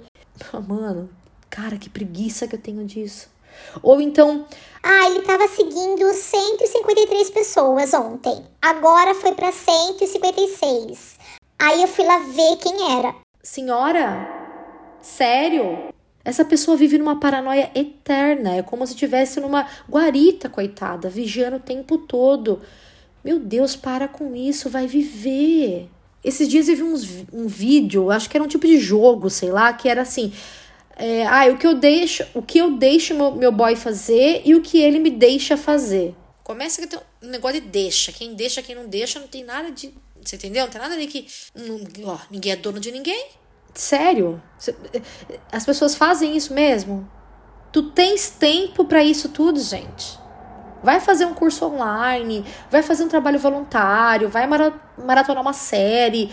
Mano, 0.68 1.10
cara, 1.50 1.78
que 1.78 1.90
preguiça 1.90 2.48
que 2.48 2.56
eu 2.56 2.62
tenho 2.62 2.86
disso. 2.86 3.33
Ou 3.82 4.02
então. 4.02 4.46
Ah, 4.82 5.08
ele 5.10 5.20
estava 5.20 5.48
seguindo 5.48 6.14
153 6.14 7.30
pessoas 7.30 7.94
ontem. 7.94 8.44
Agora 8.62 9.14
foi 9.16 9.34
para 9.34 9.52
156. 9.52 11.18
Aí 11.60 11.82
eu 11.82 11.88
fui 11.88 12.06
lá 12.06 12.20
ver 12.20 12.58
quem 12.58 12.98
era. 12.98 13.16
Senhora? 13.42 14.28
Sério? 15.02 15.94
Essa 16.26 16.46
pessoa 16.46 16.78
vive 16.78 16.98
numa 16.98 17.20
paranoia 17.20 17.70
eterna. 17.76 18.56
É 18.56 18.62
como 18.62 18.86
se 18.86 18.94
estivesse 18.94 19.40
numa 19.40 19.68
guarita, 19.90 20.50
coitada, 20.50 21.10
vigiando 21.10 21.58
o 21.58 21.62
tempo 21.62 21.98
todo. 21.98 22.62
Meu 23.24 23.40
Deus, 23.40 23.76
para 23.76 24.08
com 24.08 24.36
isso, 24.36 24.70
vai 24.70 24.88
viver. 24.88 25.90
Esses 26.24 26.48
dias 26.48 26.70
eu 26.70 26.76
vi 26.76 26.84
uns, 26.84 27.26
um 27.34 27.48
vídeo, 27.48 28.10
acho 28.10 28.30
que 28.30 28.38
era 28.38 28.44
um 28.44 28.48
tipo 28.48 28.66
de 28.66 28.78
jogo, 28.78 29.30
sei 29.30 29.52
lá, 29.52 29.74
que 29.74 29.90
era 29.90 30.02
assim: 30.02 30.32
é, 30.96 31.26
ah, 31.26 31.52
o 31.52 31.58
que 31.58 31.66
eu 31.66 31.76
deixo, 31.76 32.26
o 32.34 32.42
que 32.42 32.60
eu 32.60 32.78
deixo 32.78 33.16
meu, 33.16 33.32
meu 33.32 33.52
boy 33.52 33.76
fazer 33.76 34.42
e 34.46 34.54
o 34.56 34.62
que 34.62 34.80
ele 34.80 35.00
me 35.00 35.10
deixa 35.10 35.58
fazer. 35.58 36.16
Começa 36.44 36.82
que 36.82 36.88
tem 36.88 37.00
um 37.22 37.28
negócio 37.28 37.62
de 37.62 37.68
deixa. 37.68 38.12
Quem 38.12 38.36
deixa, 38.36 38.62
quem 38.62 38.76
não 38.76 38.88
deixa, 38.88 39.20
não 39.20 39.28
tem 39.28 39.44
nada 39.44 39.72
de. 39.72 39.94
Você 40.22 40.36
entendeu? 40.36 40.66
Não 40.66 40.72
tem 40.72 40.82
nada 40.82 40.94
ali 40.94 41.08
que. 41.08 41.28
Não, 41.56 41.80
ó, 42.06 42.18
ninguém 42.30 42.52
é 42.52 42.56
dono 42.56 42.80
de 42.80 42.92
ninguém. 42.92 43.28
Sério? 43.74 44.42
As 45.52 45.66
pessoas 45.66 45.96
fazem 45.96 46.38
isso 46.38 46.54
mesmo? 46.54 47.10
Tu 47.72 47.92
tens 47.92 48.30
tempo 48.30 48.86
para 48.86 49.04
isso 49.04 49.30
tudo, 49.30 49.60
gente. 49.60 50.20
Vai 50.84 51.00
fazer 51.00 51.26
um 51.26 51.34
curso 51.34 51.66
online, 51.66 52.46
vai 52.70 52.84
fazer 52.84 53.04
um 53.04 53.08
trabalho 53.08 53.40
voluntário, 53.40 54.30
vai 54.30 54.46
maratonar 54.46 55.42
uma 55.42 55.54
série, 55.54 56.30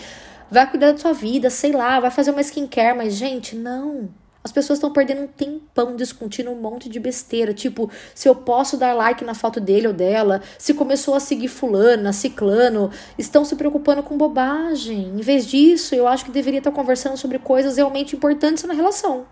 vai 0.50 0.68
cuidar 0.68 0.92
da 0.92 0.98
sua 0.98 1.12
vida, 1.12 1.48
sei 1.48 1.70
lá, 1.70 2.00
vai 2.00 2.10
fazer 2.10 2.32
uma 2.32 2.40
skincare, 2.40 2.96
mas, 2.96 3.14
gente, 3.14 3.54
não. 3.54 4.10
As 4.42 4.50
pessoas 4.50 4.78
estão 4.78 4.90
perdendo 4.90 5.22
um 5.22 5.26
tempão 5.26 5.94
discutindo 5.94 6.50
um 6.50 6.56
monte 6.56 6.88
de 6.88 6.98
besteira, 6.98 7.52
tipo, 7.52 7.90
se 8.14 8.26
eu 8.26 8.34
posso 8.34 8.78
dar 8.78 8.94
like 8.94 9.22
na 9.22 9.34
foto 9.34 9.60
dele 9.60 9.86
ou 9.86 9.92
dela, 9.92 10.40
se 10.58 10.72
começou 10.72 11.14
a 11.14 11.20
seguir 11.20 11.48
fulana, 11.48 12.10
ciclano, 12.12 12.90
estão 13.18 13.44
se 13.44 13.54
preocupando 13.54 14.02
com 14.02 14.16
bobagem. 14.16 15.12
Em 15.14 15.20
vez 15.20 15.46
disso, 15.46 15.94
eu 15.94 16.08
acho 16.08 16.24
que 16.24 16.30
deveria 16.30 16.58
estar 16.58 16.70
conversando 16.70 17.18
sobre 17.18 17.38
coisas 17.38 17.76
realmente 17.76 18.16
importantes 18.16 18.64
na 18.64 18.72
relação. 18.72 19.26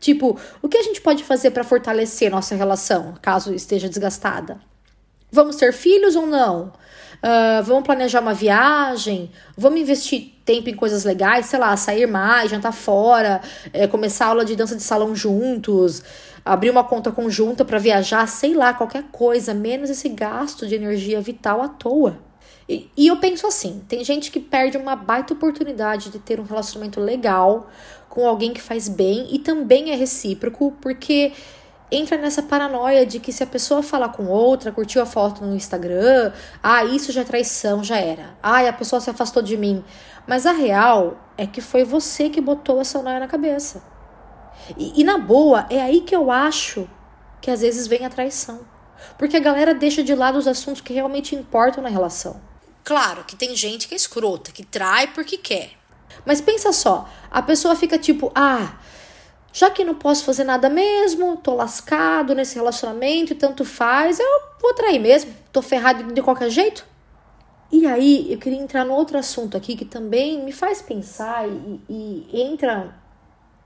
Tipo, 0.00 0.38
o 0.62 0.68
que 0.68 0.78
a 0.78 0.82
gente 0.82 1.02
pode 1.02 1.22
fazer 1.22 1.50
para 1.50 1.64
fortalecer 1.64 2.30
nossa 2.30 2.54
relação, 2.54 3.14
caso 3.20 3.52
esteja 3.52 3.88
desgastada? 3.88 4.58
Vamos 5.30 5.56
ter 5.56 5.72
filhos 5.72 6.16
ou 6.16 6.26
não? 6.26 6.72
Uh, 7.16 7.62
vamos 7.64 7.84
planejar 7.84 8.20
uma 8.20 8.34
viagem, 8.34 9.30
vamos 9.56 9.80
investir 9.80 10.35
tempo 10.46 10.70
em 10.70 10.74
coisas 10.74 11.04
legais, 11.04 11.46
sei 11.46 11.58
lá, 11.58 11.76
sair 11.76 12.06
mais, 12.06 12.50
jantar 12.50 12.72
fora, 12.72 13.42
é, 13.72 13.86
começar 13.88 14.26
aula 14.26 14.44
de 14.44 14.54
dança 14.54 14.76
de 14.76 14.82
salão 14.82 15.14
juntos, 15.14 16.02
abrir 16.44 16.70
uma 16.70 16.84
conta 16.84 17.10
conjunta 17.10 17.64
para 17.64 17.78
viajar, 17.78 18.26
sei 18.28 18.54
lá, 18.54 18.72
qualquer 18.72 19.02
coisa, 19.10 19.52
menos 19.52 19.90
esse 19.90 20.08
gasto 20.08 20.64
de 20.66 20.76
energia 20.76 21.20
vital 21.20 21.60
à 21.60 21.68
toa. 21.68 22.18
E, 22.68 22.88
e 22.96 23.08
eu 23.08 23.16
penso 23.16 23.46
assim: 23.46 23.82
tem 23.88 24.04
gente 24.04 24.30
que 24.30 24.38
perde 24.38 24.76
uma 24.78 24.94
baita 24.94 25.34
oportunidade 25.34 26.10
de 26.10 26.20
ter 26.20 26.38
um 26.38 26.44
relacionamento 26.44 27.00
legal 27.00 27.68
com 28.08 28.26
alguém 28.26 28.52
que 28.52 28.62
faz 28.62 28.88
bem 28.88 29.26
e 29.30 29.40
também 29.40 29.90
é 29.90 29.96
recíproco, 29.96 30.72
porque 30.80 31.32
entra 31.90 32.16
nessa 32.16 32.42
paranoia 32.42 33.06
de 33.06 33.20
que 33.20 33.32
se 33.32 33.42
a 33.42 33.46
pessoa 33.46 33.82
falar 33.82 34.10
com 34.10 34.26
outra, 34.26 34.72
curtiu 34.72 35.02
a 35.02 35.06
foto 35.06 35.44
no 35.44 35.54
Instagram, 35.54 36.32
ah, 36.62 36.84
isso 36.84 37.12
já 37.12 37.20
é 37.20 37.24
traição, 37.24 37.84
já 37.84 37.96
era. 37.96 38.36
Ah, 38.42 38.66
a 38.68 38.72
pessoa 38.72 39.00
se 39.00 39.10
afastou 39.10 39.42
de 39.42 39.56
mim. 39.56 39.84
Mas 40.26 40.46
a 40.46 40.52
real 40.52 41.18
é 41.36 41.46
que 41.46 41.60
foi 41.60 41.84
você 41.84 42.28
que 42.28 42.40
botou 42.40 42.80
essa 42.80 43.00
noia 43.02 43.20
na 43.20 43.28
cabeça. 43.28 43.82
E, 44.76 45.00
e 45.00 45.04
na 45.04 45.18
boa, 45.18 45.66
é 45.70 45.80
aí 45.80 46.00
que 46.00 46.14
eu 46.14 46.30
acho 46.30 46.88
que 47.40 47.50
às 47.50 47.60
vezes 47.60 47.86
vem 47.86 48.04
a 48.04 48.10
traição. 48.10 48.60
Porque 49.16 49.36
a 49.36 49.40
galera 49.40 49.74
deixa 49.74 50.02
de 50.02 50.14
lado 50.14 50.38
os 50.38 50.48
assuntos 50.48 50.80
que 50.80 50.92
realmente 50.92 51.36
importam 51.36 51.82
na 51.82 51.88
relação. 51.88 52.40
Claro 52.82 53.24
que 53.24 53.36
tem 53.36 53.54
gente 53.54 53.86
que 53.86 53.94
é 53.94 53.96
escrota, 53.96 54.50
que 54.50 54.64
trai 54.64 55.08
porque 55.08 55.36
quer. 55.36 55.72
Mas 56.24 56.40
pensa 56.40 56.72
só, 56.72 57.08
a 57.30 57.42
pessoa 57.42 57.76
fica 57.76 57.98
tipo, 57.98 58.32
ah, 58.34 58.74
já 59.56 59.70
que 59.70 59.82
não 59.82 59.94
posso 59.94 60.22
fazer 60.22 60.44
nada 60.44 60.68
mesmo, 60.68 61.38
tô 61.38 61.54
lascado 61.54 62.34
nesse 62.34 62.56
relacionamento 62.56 63.32
e 63.32 63.34
tanto 63.36 63.64
faz, 63.64 64.20
eu 64.20 64.40
vou 64.60 64.74
trair 64.74 64.98
mesmo, 64.98 65.34
tô 65.50 65.62
ferrado 65.62 66.12
de 66.12 66.20
qualquer 66.20 66.50
jeito. 66.50 66.84
E 67.72 67.86
aí, 67.86 68.30
eu 68.30 68.36
queria 68.36 68.58
entrar 68.58 68.84
no 68.84 68.92
outro 68.92 69.16
assunto 69.16 69.56
aqui 69.56 69.74
que 69.74 69.86
também 69.86 70.44
me 70.44 70.52
faz 70.52 70.82
pensar 70.82 71.48
e, 71.48 71.80
e 71.88 72.42
entra. 72.42 72.94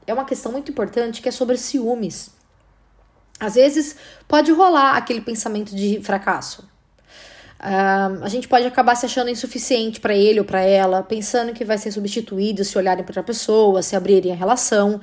É 0.06 0.14
uma 0.14 0.24
questão 0.24 0.52
muito 0.52 0.70
importante 0.70 1.20
que 1.20 1.28
é 1.28 1.32
sobre 1.32 1.56
ciúmes. 1.56 2.30
Às 3.40 3.56
vezes 3.56 3.96
pode 4.28 4.52
rolar 4.52 4.96
aquele 4.96 5.20
pensamento 5.20 5.74
de 5.74 6.00
fracasso. 6.04 6.62
Uh, 7.58 8.22
a 8.22 8.28
gente 8.28 8.46
pode 8.46 8.64
acabar 8.64 8.94
se 8.94 9.06
achando 9.06 9.28
insuficiente 9.28 9.98
para 9.98 10.14
ele 10.14 10.38
ou 10.38 10.46
para 10.46 10.60
ela, 10.60 11.02
pensando 11.02 11.52
que 11.52 11.64
vai 11.64 11.78
ser 11.78 11.90
substituído 11.90 12.64
se 12.64 12.78
olharem 12.78 13.02
para 13.02 13.10
outra 13.10 13.24
pessoa, 13.24 13.82
se 13.82 13.96
abrirem 13.96 14.30
a 14.30 14.36
relação. 14.36 15.00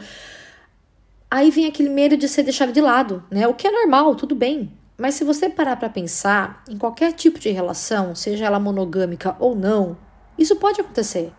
Aí 1.29 1.51
vem 1.51 1.65
aquele 1.65 1.89
medo 1.89 2.15
de 2.15 2.27
ser 2.29 2.43
deixado 2.43 2.71
de 2.71 2.79
lado, 2.79 3.21
né? 3.29 3.45
O 3.47 3.53
que 3.53 3.67
é 3.67 3.71
normal, 3.71 4.15
tudo 4.15 4.33
bem. 4.33 4.71
Mas 4.97 5.15
se 5.15 5.25
você 5.25 5.49
parar 5.49 5.75
para 5.75 5.89
pensar 5.89 6.63
em 6.69 6.77
qualquer 6.77 7.11
tipo 7.11 7.37
de 7.37 7.49
relação, 7.49 8.15
seja 8.15 8.45
ela 8.45 8.59
monogâmica 8.59 9.35
ou 9.37 9.53
não, 9.53 9.97
isso 10.37 10.55
pode 10.55 10.79
acontecer. 10.79 11.33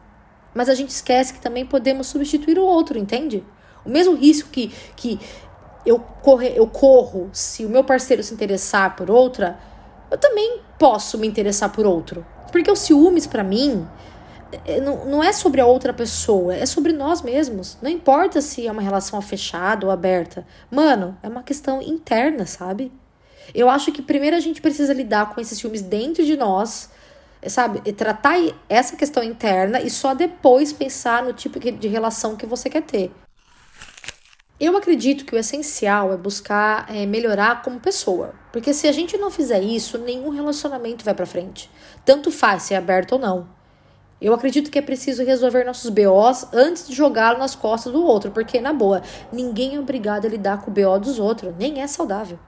Mas 0.54 0.68
a 0.68 0.74
gente 0.74 0.90
esquece 0.90 1.32
que 1.32 1.40
também 1.40 1.64
podemos 1.64 2.06
substituir 2.06 2.58
o 2.58 2.64
outro, 2.64 2.98
entende? 2.98 3.42
O 3.84 3.88
mesmo 3.88 4.14
risco 4.14 4.50
que, 4.50 4.70
que 4.94 5.18
eu, 5.86 5.98
corre, 5.98 6.52
eu 6.54 6.66
corro 6.66 7.30
se 7.32 7.64
o 7.64 7.70
meu 7.70 7.82
parceiro 7.82 8.22
se 8.22 8.34
interessar 8.34 8.94
por 8.94 9.10
outra, 9.10 9.58
eu 10.10 10.18
também 10.18 10.60
posso 10.78 11.16
me 11.16 11.26
interessar 11.26 11.72
por 11.72 11.86
outro. 11.86 12.26
Porque 12.52 12.70
o 12.70 12.76
ciúmes, 12.76 13.26
para 13.26 13.42
mim, 13.42 13.88
é, 14.64 14.80
não 14.80 15.22
é 15.22 15.32
sobre 15.32 15.60
a 15.60 15.66
outra 15.66 15.92
pessoa, 15.92 16.54
é 16.54 16.64
sobre 16.66 16.92
nós 16.92 17.22
mesmos. 17.22 17.76
Não 17.82 17.90
importa 17.90 18.40
se 18.40 18.66
é 18.66 18.72
uma 18.72 18.82
relação 18.82 19.20
fechada 19.20 19.86
ou 19.86 19.92
aberta. 19.92 20.46
Mano, 20.70 21.16
é 21.22 21.28
uma 21.28 21.42
questão 21.42 21.82
interna, 21.82 22.46
sabe? 22.46 22.92
Eu 23.54 23.68
acho 23.68 23.92
que 23.92 24.02
primeiro 24.02 24.36
a 24.36 24.40
gente 24.40 24.60
precisa 24.60 24.92
lidar 24.92 25.34
com 25.34 25.40
esses 25.40 25.58
ciúmes 25.58 25.82
dentro 25.82 26.24
de 26.24 26.36
nós, 26.36 26.90
sabe? 27.46 27.80
E 27.84 27.92
tratar 27.92 28.36
essa 28.68 28.96
questão 28.96 29.22
interna 29.22 29.80
e 29.80 29.90
só 29.90 30.14
depois 30.14 30.72
pensar 30.72 31.22
no 31.22 31.32
tipo 31.32 31.58
de 31.58 31.88
relação 31.88 32.36
que 32.36 32.46
você 32.46 32.68
quer 32.68 32.82
ter. 32.82 33.12
Eu 34.60 34.76
acredito 34.76 35.24
que 35.24 35.36
o 35.36 35.38
essencial 35.38 36.12
é 36.12 36.16
buscar 36.16 36.84
é, 36.92 37.06
melhorar 37.06 37.62
como 37.62 37.78
pessoa, 37.78 38.34
porque 38.52 38.74
se 38.74 38.88
a 38.88 38.92
gente 38.92 39.16
não 39.16 39.30
fizer 39.30 39.62
isso, 39.62 39.98
nenhum 39.98 40.30
relacionamento 40.30 41.04
vai 41.04 41.14
para 41.14 41.24
frente. 41.24 41.70
Tanto 42.04 42.32
faz 42.32 42.64
se 42.64 42.74
é 42.74 42.76
aberto 42.76 43.12
ou 43.12 43.18
não. 43.20 43.57
Eu 44.20 44.34
acredito 44.34 44.70
que 44.70 44.78
é 44.78 44.82
preciso 44.82 45.24
resolver 45.24 45.64
nossos 45.64 45.90
BOs 45.90 46.48
antes 46.52 46.88
de 46.88 46.94
jogá-lo 46.94 47.38
nas 47.38 47.54
costas 47.54 47.92
do 47.92 48.04
outro, 48.04 48.30
porque, 48.32 48.60
na 48.60 48.72
boa, 48.72 49.02
ninguém 49.32 49.76
é 49.76 49.80
obrigado 49.80 50.26
a 50.26 50.28
lidar 50.28 50.62
com 50.62 50.70
o 50.70 50.74
BO 50.74 50.98
dos 50.98 51.18
outros, 51.18 51.54
nem 51.56 51.80
é 51.80 51.86
saudável. 51.86 52.38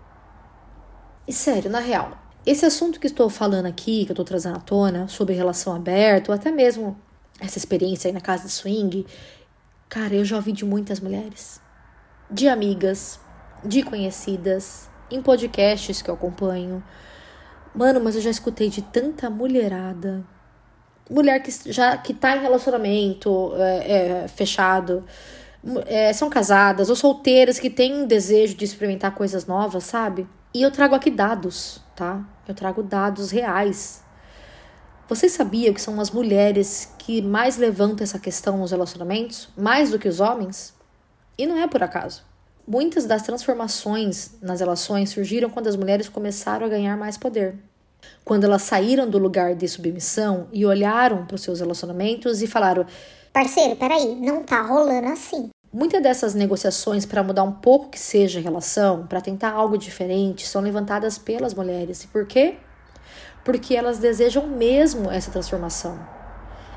E 1.29 1.33
sério, 1.33 1.71
na 1.71 1.79
real, 1.79 2.11
esse 2.45 2.67
assunto 2.67 2.99
que 2.99 3.07
estou 3.07 3.31
falando 3.31 3.67
aqui, 3.67 4.05
que 4.05 4.11
eu 4.11 4.15
estou 4.15 4.25
trazendo 4.25 4.57
à 4.57 4.61
tona, 4.61 5.07
sobre 5.07 5.35
relação 5.35 5.75
aberta, 5.75 6.33
ou 6.33 6.35
até 6.35 6.51
mesmo 6.51 6.99
essa 7.41 7.57
experiência 7.57 8.09
aí 8.09 8.13
na 8.13 8.21
casa 8.21 8.45
de 8.45 8.53
swing, 8.53 9.07
cara, 9.89 10.15
eu 10.15 10.25
já 10.25 10.37
ouvi 10.37 10.53
de 10.53 10.65
muitas 10.65 10.99
mulheres 10.99 11.61
de 12.31 12.49
amigas, 12.49 13.19
de 13.65 13.83
conhecidas, 13.83 14.89
em 15.11 15.21
podcasts 15.21 16.01
que 16.01 16.09
eu 16.09 16.15
acompanho. 16.15 16.83
Mano, 17.75 18.01
mas 18.01 18.15
eu 18.15 18.23
já 18.23 18.31
escutei 18.31 18.69
de 18.69 18.83
tanta 18.83 19.29
mulherada. 19.29 20.25
Mulher 21.11 21.41
que 21.43 21.51
já 21.73 21.97
que 21.97 22.15
tá 22.15 22.37
em 22.37 22.41
relacionamento 22.41 23.53
é, 23.57 24.23
é, 24.23 24.29
fechado, 24.29 25.05
é, 25.87 26.13
são 26.13 26.31
casadas 26.31 26.89
ou 26.89 26.97
solteiras 26.97 27.59
que 27.59 27.69
têm 27.69 28.07
desejo 28.07 28.55
de 28.55 28.65
experimentar 28.65 29.15
coisas 29.15 29.45
novas, 29.45 29.85
sabe? 29.85 30.27
E 30.55 30.63
eu 30.63 30.71
trago 30.71 30.95
aqui 30.95 31.11
dados, 31.11 31.83
tá? 31.95 32.25
Eu 32.47 32.55
trago 32.55 32.83
dados 32.83 33.31
reais. 33.31 34.03
Vocês 35.09 35.33
sabiam 35.33 35.75
que 35.75 35.81
são 35.81 36.01
as 36.01 36.11
mulheres 36.11 36.95
que 36.97 37.21
mais 37.21 37.57
levantam 37.57 38.05
essa 38.05 38.19
questão 38.19 38.59
nos 38.59 38.71
relacionamentos, 38.71 39.49
mais 39.57 39.91
do 39.91 39.99
que 39.99 40.09
os 40.09 40.21
homens? 40.21 40.73
E 41.37 41.47
não 41.47 41.57
é 41.57 41.67
por 41.67 41.83
acaso. 41.83 42.23
Muitas 42.67 43.07
das 43.07 43.23
transformações 43.23 44.37
nas 44.41 44.61
relações 44.61 45.11
surgiram 45.11 45.51
quando 45.51 45.67
as 45.67 45.75
mulheres 45.75 46.09
começaram 46.09 46.67
a 46.67 46.69
ganhar 46.69 46.97
mais 46.97 47.19
poder. 47.19 47.59
Quando 48.25 48.45
elas 48.45 48.63
saíram 48.63 49.09
do 49.09 49.19
lugar 49.19 49.55
de 49.55 49.67
submissão 49.69 50.49
e 50.53 50.65
olharam 50.65 51.27
para 51.27 51.35
os 51.35 51.43
seus 51.43 51.61
relacionamentos 51.61 52.43
e 52.43 52.47
falaram: 52.47 52.87
Parceiro, 53.33 53.77
peraí, 53.77 54.15
não 54.17 54.43
tá 54.43 54.63
rolando 54.63 55.09
assim. 55.09 55.51
Muitas 55.73 56.03
dessas 56.03 56.35
negociações 56.35 57.07
para 57.07 57.23
mudar 57.23 57.45
um 57.45 57.53
pouco 57.53 57.91
que 57.91 57.99
seja 57.99 58.41
a 58.41 58.43
relação, 58.43 59.07
para 59.07 59.21
tentar 59.21 59.53
algo 59.53 59.79
diferente, 59.79 60.47
são 60.47 60.61
levantadas 60.61 61.17
pelas 61.17 61.55
mulheres. 61.55 62.03
E 62.03 62.09
por 62.09 62.27
quê? 62.27 62.57
Porque 63.45 63.77
elas 63.77 63.99
desejam 63.99 64.47
mesmo 64.47 65.11
essa 65.11 65.31
transformação. 65.31 65.99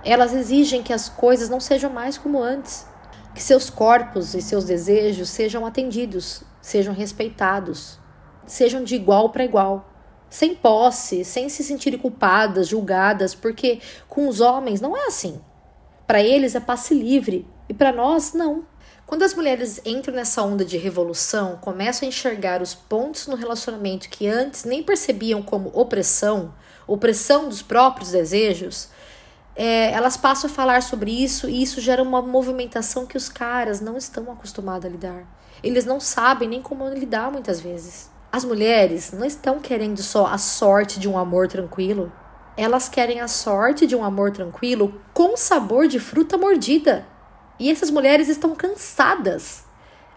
Elas 0.06 0.34
exigem 0.34 0.84
que 0.84 0.94
as 0.94 1.10
coisas 1.10 1.50
não 1.50 1.60
sejam 1.60 1.90
mais 1.90 2.18
como 2.18 2.42
antes 2.42 2.86
que 3.34 3.42
seus 3.42 3.70
corpos 3.70 4.36
e 4.36 4.42
seus 4.42 4.64
desejos 4.64 5.30
sejam 5.30 5.66
atendidos, 5.66 6.44
sejam 6.62 6.94
respeitados, 6.94 7.98
sejam 8.46 8.84
de 8.84 8.96
igual 8.96 9.30
para 9.30 9.44
igual, 9.44 9.90
sem 10.34 10.56
posse, 10.56 11.24
sem 11.24 11.48
se 11.48 11.63
sentirem 11.63 12.00
culpadas, 12.00 12.67
julgadas, 12.67 13.36
porque 13.36 13.80
com 14.10 14.28
os 14.28 14.41
homens 14.41 14.82
não 14.82 14.98
é 14.98 15.06
assim. 15.06 15.39
Para 16.08 16.24
eles 16.24 16.56
é 16.56 16.60
passe 16.60 16.96
livre 16.96 17.48
e 17.69 17.74
para 17.74 17.91
nós 17.91 18.34
não. 18.34 18.65
Quando 19.06 19.22
as 19.22 19.36
mulheres 19.36 19.80
entram 19.86 20.15
nessa 20.15 20.41
onda 20.41 20.65
de 20.65 20.76
revolução, 20.76 21.60
começam 21.62 22.08
a 22.08 22.10
enxergar 22.10 22.63
os 22.63 22.74
pontos 22.74 23.28
no 23.28 23.36
relacionamento 23.36 24.10
que 24.10 24.28
antes 24.28 24.63
nem 24.63 24.82
percebiam 24.82 25.43
como 25.43 25.69
opressão, 25.72 26.56
opressão 26.88 27.48
dos 27.48 27.62
próprios 27.62 28.10
desejos, 28.10 28.89
é, 29.56 29.91
elas 29.91 30.17
passam 30.17 30.50
a 30.50 30.54
falar 30.54 30.82
sobre 30.82 31.12
isso 31.12 31.48
e 31.48 31.62
isso 31.62 31.80
gera 31.80 32.02
uma 32.02 32.24
movimentação 32.24 33.06
que 33.06 33.17
os 33.17 33.30
caras 33.30 33.80
não 33.80 33.98
estão 33.98 34.32
acostumados 34.32 34.88
a 34.88 34.89
lidar. 34.89 35.28
Eles 35.62 35.86
não 35.86 36.00
sabem 36.00 36.50
nem 36.50 36.62
como 36.63 36.89
lidar 36.89 37.32
muitas 37.32 37.62
vezes. 37.62 38.12
As 38.34 38.43
mulheres 38.43 39.12
não 39.12 39.28
estão 39.28 39.60
querendo 39.60 40.02
só 40.02 40.26
a 40.26 40.39
sorte 40.39 41.00
de 41.00 41.08
um 41.08 41.19
amor 41.19 41.48
tranquilo. 41.48 42.12
Elas 42.58 42.89
querem 42.89 43.22
a 43.22 43.28
sorte 43.28 43.86
de 43.86 43.96
um 43.96 44.04
amor 44.04 44.32
tranquilo 44.32 45.00
com 45.13 45.38
sabor 45.38 45.88
de 45.88 46.00
fruta 46.00 46.36
mordida. 46.36 47.06
E 47.60 47.69
essas 47.69 47.91
mulheres 47.91 48.30
estão 48.30 48.56
cansadas. 48.56 49.65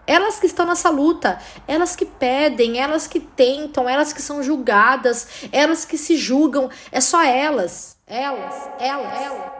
Elas 0.07 0.41
que 0.41 0.47
estão 0.47 0.65
nessa 0.65 0.89
luta, 0.89 1.39
elas 1.69 1.95
que 1.95 2.07
pedem, 2.07 2.79
elas 2.79 3.07
que 3.07 3.21
tentam, 3.21 3.87
elas 3.87 4.15
que 4.15 4.23
são 4.23 4.43
julgadas, 4.43 5.51
elas 5.53 5.85
que 5.85 5.99
se 5.99 6.17
julgam, 6.17 6.71
é 6.91 7.03
só 7.03 7.23
elas. 7.23 7.99
Elas, 8.07 8.55
elas, 8.79 9.21
elas. 9.21 9.56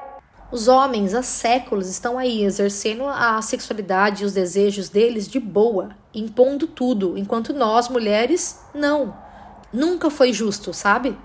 Os 0.51 0.69
homens 0.69 1.13
há 1.13 1.23
séculos 1.23 1.89
estão 1.89 2.19
aí 2.19 2.45
exercendo 2.45 3.05
a 3.07 3.43
sexualidade 3.43 4.23
e 4.23 4.27
os 4.27 4.33
desejos 4.33 4.89
deles 4.89 5.27
de 5.27 5.41
boa, 5.41 5.91
impondo 6.15 6.69
tudo, 6.69 7.19
enquanto 7.19 7.53
nós, 7.53 7.89
mulheres, 7.89 8.61
não. 8.73 9.17
Nunca 9.73 10.09
foi 10.09 10.33
justo, 10.33 10.73
sabe? 10.73 11.19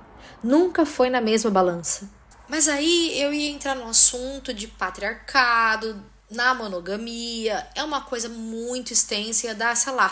Nunca 0.43 0.85
foi 0.85 1.09
na 1.09 1.21
mesma 1.21 1.51
balança. 1.51 2.09
Mas 2.49 2.67
aí 2.67 3.21
eu 3.21 3.31
ia 3.31 3.49
entrar 3.51 3.75
no 3.75 3.87
assunto 3.87 4.53
de 4.53 4.67
patriarcado, 4.67 6.03
na 6.29 6.53
monogamia. 6.55 7.67
É 7.75 7.83
uma 7.83 8.01
coisa 8.01 8.27
muito 8.27 8.91
extensa, 8.91 9.47
ia 9.47 9.55
dar, 9.55 9.77
sei 9.77 9.93
lá, 9.93 10.11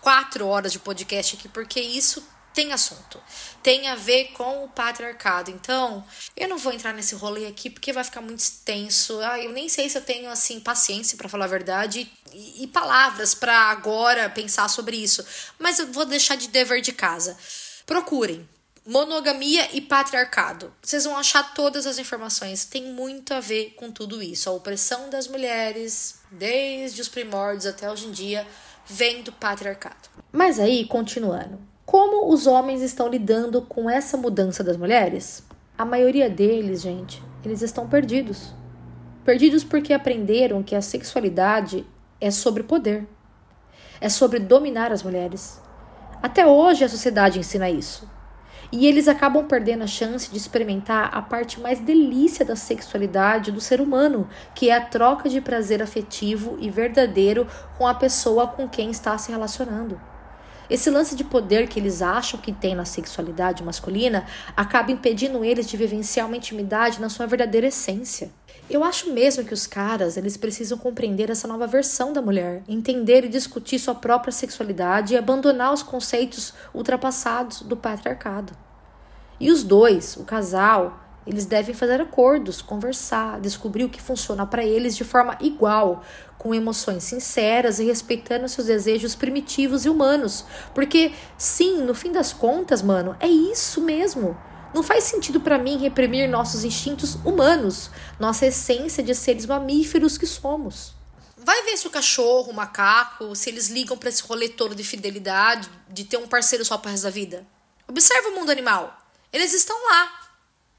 quatro 0.00 0.46
horas 0.46 0.72
de 0.72 0.78
podcast 0.78 1.36
aqui, 1.36 1.48
porque 1.48 1.80
isso 1.80 2.26
tem 2.56 2.72
assunto. 2.72 3.22
Tem 3.62 3.86
a 3.86 3.94
ver 3.94 4.28
com 4.32 4.64
o 4.64 4.68
patriarcado. 4.68 5.50
Então, 5.50 6.02
eu 6.34 6.48
não 6.48 6.56
vou 6.56 6.72
entrar 6.72 6.94
nesse 6.94 7.14
rolê 7.14 7.46
aqui 7.46 7.68
porque 7.68 7.92
vai 7.92 8.02
ficar 8.02 8.22
muito 8.22 8.38
extenso. 8.40 9.20
Ah, 9.20 9.38
eu 9.38 9.52
nem 9.52 9.68
sei 9.68 9.90
se 9.90 9.98
eu 9.98 10.02
tenho 10.02 10.30
assim 10.30 10.58
paciência 10.58 11.18
para 11.18 11.28
falar 11.28 11.44
a 11.44 11.48
verdade 11.48 12.10
e, 12.32 12.62
e 12.62 12.66
palavras 12.66 13.34
para 13.34 13.54
agora 13.70 14.30
pensar 14.30 14.68
sobre 14.68 14.96
isso. 14.96 15.22
Mas 15.58 15.78
eu 15.78 15.92
vou 15.92 16.06
deixar 16.06 16.34
de 16.36 16.48
dever 16.48 16.80
de 16.80 16.92
casa. 16.92 17.36
Procurem 17.84 18.48
monogamia 18.86 19.68
e 19.76 19.80
patriarcado. 19.82 20.72
Vocês 20.80 21.04
vão 21.04 21.18
achar 21.18 21.52
todas 21.52 21.86
as 21.86 21.98
informações. 21.98 22.64
Tem 22.64 22.84
muito 22.84 23.34
a 23.34 23.40
ver 23.40 23.74
com 23.76 23.90
tudo 23.90 24.22
isso. 24.22 24.48
A 24.48 24.52
opressão 24.52 25.10
das 25.10 25.28
mulheres, 25.28 26.20
desde 26.30 27.02
os 27.02 27.08
primórdios 27.08 27.66
até 27.66 27.90
hoje 27.90 28.06
em 28.06 28.12
dia, 28.12 28.46
vem 28.86 29.22
do 29.22 29.32
patriarcado. 29.32 30.08
Mas 30.32 30.58
aí, 30.58 30.86
continuando. 30.86 31.75
Como 31.86 32.32
os 32.34 32.48
homens 32.48 32.82
estão 32.82 33.06
lidando 33.06 33.62
com 33.62 33.88
essa 33.88 34.16
mudança 34.16 34.64
das 34.64 34.76
mulheres? 34.76 35.44
A 35.78 35.84
maioria 35.84 36.28
deles, 36.28 36.82
gente, 36.82 37.22
eles 37.44 37.62
estão 37.62 37.88
perdidos. 37.88 38.52
Perdidos 39.24 39.62
porque 39.62 39.92
aprenderam 39.92 40.64
que 40.64 40.74
a 40.74 40.82
sexualidade 40.82 41.86
é 42.20 42.28
sobre 42.28 42.64
poder, 42.64 43.06
é 44.00 44.08
sobre 44.08 44.40
dominar 44.40 44.90
as 44.90 45.04
mulheres. 45.04 45.62
Até 46.20 46.44
hoje 46.44 46.82
a 46.82 46.88
sociedade 46.88 47.38
ensina 47.38 47.70
isso. 47.70 48.10
E 48.72 48.84
eles 48.88 49.06
acabam 49.06 49.46
perdendo 49.46 49.84
a 49.84 49.86
chance 49.86 50.28
de 50.28 50.36
experimentar 50.36 51.16
a 51.16 51.22
parte 51.22 51.60
mais 51.60 51.78
delícia 51.78 52.44
da 52.44 52.56
sexualidade 52.56 53.52
do 53.52 53.60
ser 53.60 53.80
humano, 53.80 54.28
que 54.56 54.70
é 54.70 54.76
a 54.76 54.84
troca 54.84 55.28
de 55.28 55.40
prazer 55.40 55.80
afetivo 55.80 56.56
e 56.58 56.68
verdadeiro 56.68 57.46
com 57.78 57.86
a 57.86 57.94
pessoa 57.94 58.48
com 58.48 58.68
quem 58.68 58.90
está 58.90 59.16
se 59.16 59.30
relacionando. 59.30 60.00
Esse 60.68 60.90
lance 60.90 61.14
de 61.14 61.22
poder 61.22 61.68
que 61.68 61.78
eles 61.78 62.02
acham 62.02 62.40
que 62.40 62.52
tem 62.52 62.74
na 62.74 62.84
sexualidade 62.84 63.62
masculina 63.62 64.26
acaba 64.56 64.90
impedindo 64.90 65.44
eles 65.44 65.68
de 65.68 65.76
vivenciar 65.76 66.26
uma 66.26 66.36
intimidade 66.36 67.00
na 67.00 67.08
sua 67.08 67.26
verdadeira 67.26 67.68
essência. 67.68 68.30
Eu 68.68 68.82
acho 68.82 69.12
mesmo 69.12 69.44
que 69.44 69.54
os 69.54 69.64
caras, 69.66 70.16
eles 70.16 70.36
precisam 70.36 70.76
compreender 70.76 71.30
essa 71.30 71.46
nova 71.46 71.68
versão 71.68 72.12
da 72.12 72.20
mulher, 72.20 72.64
entender 72.66 73.24
e 73.24 73.28
discutir 73.28 73.78
sua 73.78 73.94
própria 73.94 74.32
sexualidade 74.32 75.14
e 75.14 75.16
abandonar 75.16 75.72
os 75.72 75.84
conceitos 75.84 76.52
ultrapassados 76.74 77.62
do 77.62 77.76
patriarcado. 77.76 78.52
E 79.38 79.52
os 79.52 79.62
dois, 79.62 80.16
o 80.16 80.24
casal, 80.24 80.98
eles 81.26 81.44
devem 81.44 81.74
fazer 81.74 82.00
acordos, 82.00 82.62
conversar, 82.62 83.40
descobrir 83.40 83.84
o 83.84 83.88
que 83.88 84.00
funciona 84.00 84.46
para 84.46 84.64
eles 84.64 84.96
de 84.96 85.02
forma 85.02 85.36
igual, 85.40 86.02
com 86.46 86.54
emoções 86.54 87.02
sinceras 87.02 87.80
e 87.80 87.84
respeitando 87.84 88.48
seus 88.48 88.68
desejos 88.68 89.16
primitivos 89.16 89.84
e 89.84 89.88
humanos. 89.88 90.44
Porque, 90.72 91.12
sim, 91.36 91.82
no 91.82 91.92
fim 91.92 92.12
das 92.12 92.32
contas, 92.32 92.82
mano, 92.82 93.16
é 93.18 93.26
isso 93.26 93.80
mesmo. 93.80 94.38
Não 94.72 94.80
faz 94.80 95.02
sentido 95.02 95.40
para 95.40 95.58
mim 95.58 95.76
reprimir 95.76 96.28
nossos 96.28 96.62
instintos 96.62 97.16
humanos, 97.24 97.90
nossa 98.20 98.46
essência 98.46 99.02
de 99.02 99.12
seres 99.12 99.44
mamíferos 99.44 100.16
que 100.16 100.24
somos. 100.24 100.94
Vai 101.36 101.64
ver 101.64 101.76
se 101.76 101.88
o 101.88 101.90
cachorro, 101.90 102.52
o 102.52 102.54
macaco, 102.54 103.34
se 103.34 103.50
eles 103.50 103.68
ligam 103.68 103.98
para 103.98 104.08
esse 104.08 104.22
rolê 104.22 104.48
todo 104.48 104.72
de 104.72 104.84
fidelidade, 104.84 105.68
de 105.88 106.04
ter 106.04 106.16
um 106.16 106.28
parceiro 106.28 106.64
só 106.64 106.78
pro 106.78 106.92
resto 106.92 107.04
da 107.04 107.10
vida. 107.10 107.44
Observa 107.88 108.28
o 108.28 108.34
mundo 108.36 108.52
animal. 108.52 108.96
Eles 109.32 109.52
estão 109.52 109.76
lá, 109.88 110.12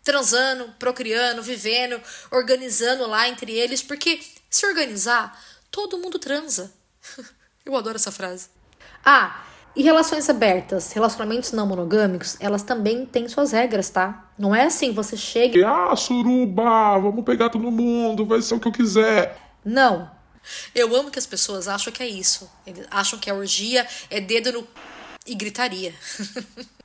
transando, 0.02 0.74
procriando, 0.80 1.44
vivendo, 1.44 2.02
organizando 2.32 3.06
lá 3.06 3.28
entre 3.28 3.52
eles, 3.52 3.82
porque 3.82 4.22
se 4.50 4.66
organizar, 4.66 5.38
todo 5.72 5.98
mundo 5.98 6.20
transa. 6.20 6.74
Eu 7.66 7.76
adoro 7.76 7.96
essa 7.96 8.12
frase. 8.12 8.50
Ah, 9.04 9.44
e 9.76 9.84
relações 9.84 10.28
abertas, 10.30 10.92
relacionamentos 10.92 11.52
não 11.52 11.68
monogâmicos, 11.68 12.36
elas 12.40 12.64
também 12.64 13.06
têm 13.06 13.28
suas 13.28 13.52
regras, 13.52 13.90
tá? 13.90 14.32
Não 14.38 14.56
é 14.56 14.66
assim, 14.66 14.92
você 14.92 15.16
chega 15.16 15.60
e. 15.60 15.64
Ah, 15.64 15.96
suruba, 15.96 16.98
vamos 16.98 17.24
pegar 17.24 17.50
todo 17.50 17.70
mundo, 17.72 18.26
vai 18.26 18.42
ser 18.42 18.56
o 18.56 18.60
que 18.60 18.68
eu 18.68 18.72
quiser. 18.72 19.40
Não. 19.64 20.10
Eu 20.74 20.96
amo 20.96 21.12
que 21.12 21.20
as 21.20 21.26
pessoas 21.26 21.68
acham 21.68 21.92
que 21.92 22.02
é 22.02 22.08
isso. 22.08 22.50
Eles 22.66 22.88
acham 22.90 23.20
que 23.20 23.30
a 23.30 23.36
orgia 23.36 23.86
é 24.10 24.20
dedo 24.20 24.52
no. 24.52 24.68
e 25.26 25.36
gritaria. 25.36 25.94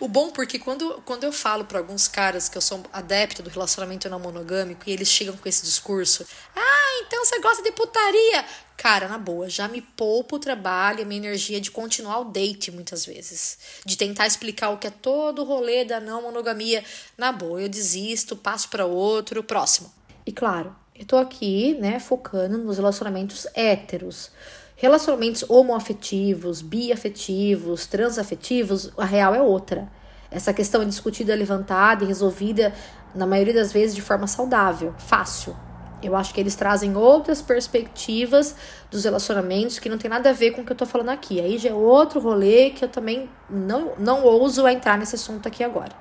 O 0.00 0.08
bom 0.08 0.30
porque 0.30 0.58
quando, 0.58 1.02
quando 1.04 1.24
eu 1.24 1.32
falo 1.32 1.64
para 1.64 1.78
alguns 1.78 2.08
caras 2.08 2.48
que 2.48 2.56
eu 2.56 2.62
sou 2.62 2.82
adepto 2.92 3.42
do 3.42 3.50
relacionamento 3.50 4.08
não 4.08 4.18
monogâmico 4.18 4.82
e 4.86 4.92
eles 4.92 5.08
chegam 5.08 5.36
com 5.36 5.48
esse 5.48 5.64
discurso, 5.64 6.26
ah, 6.56 7.02
então 7.06 7.24
você 7.24 7.38
gosta 7.40 7.62
de 7.62 7.70
putaria. 7.72 8.44
Cara, 8.76 9.08
na 9.08 9.18
boa, 9.18 9.48
já 9.48 9.68
me 9.68 9.80
poupa 9.80 10.36
o 10.36 10.38
trabalho 10.38 11.02
a 11.02 11.04
minha 11.04 11.20
energia 11.20 11.60
de 11.60 11.70
continuar 11.70 12.20
o 12.20 12.24
date 12.24 12.70
muitas 12.70 13.06
vezes. 13.06 13.58
De 13.84 13.96
tentar 13.96 14.26
explicar 14.26 14.70
o 14.70 14.78
que 14.78 14.86
é 14.86 14.90
todo 14.90 15.42
o 15.42 15.44
rolê 15.44 15.84
da 15.84 16.00
não 16.00 16.22
monogamia. 16.22 16.84
Na 17.16 17.30
boa, 17.30 17.62
eu 17.62 17.68
desisto, 17.68 18.34
passo 18.34 18.68
para 18.68 18.86
outro, 18.86 19.44
próximo. 19.44 19.92
E 20.26 20.32
claro, 20.32 20.74
eu 20.94 21.04
tô 21.04 21.16
aqui, 21.16 21.74
né, 21.80 22.00
focando 22.00 22.58
nos 22.58 22.76
relacionamentos 22.78 23.46
héteros. 23.54 24.30
Relacionamentos 24.76 25.44
homoafetivos, 25.48 26.60
biafetivos, 26.60 27.86
transafetivos, 27.86 28.90
a 28.98 29.04
real 29.04 29.32
é 29.34 29.40
outra. 29.40 29.88
Essa 30.30 30.52
questão 30.52 30.82
é 30.82 30.84
discutida, 30.84 31.34
levantada 31.34 32.02
e 32.02 32.08
resolvida, 32.08 32.74
na 33.14 33.24
maioria 33.24 33.54
das 33.54 33.72
vezes, 33.72 33.94
de 33.94 34.02
forma 34.02 34.26
saudável, 34.26 34.92
fácil. 34.98 35.56
Eu 36.02 36.16
acho 36.16 36.34
que 36.34 36.40
eles 36.40 36.56
trazem 36.56 36.96
outras 36.96 37.40
perspectivas 37.40 38.56
dos 38.90 39.04
relacionamentos 39.04 39.78
que 39.78 39.88
não 39.88 39.96
tem 39.96 40.10
nada 40.10 40.30
a 40.30 40.32
ver 40.32 40.50
com 40.50 40.62
o 40.62 40.64
que 40.64 40.72
eu 40.72 40.76
tô 40.76 40.84
falando 40.84 41.10
aqui. 41.10 41.40
Aí 41.40 41.56
já 41.56 41.70
é 41.70 41.72
outro 41.72 42.20
rolê 42.20 42.70
que 42.70 42.84
eu 42.84 42.88
também 42.88 43.30
não, 43.48 43.92
não 43.96 44.24
ouso 44.24 44.66
entrar 44.66 44.98
nesse 44.98 45.14
assunto 45.14 45.46
aqui 45.46 45.62
agora. 45.62 45.92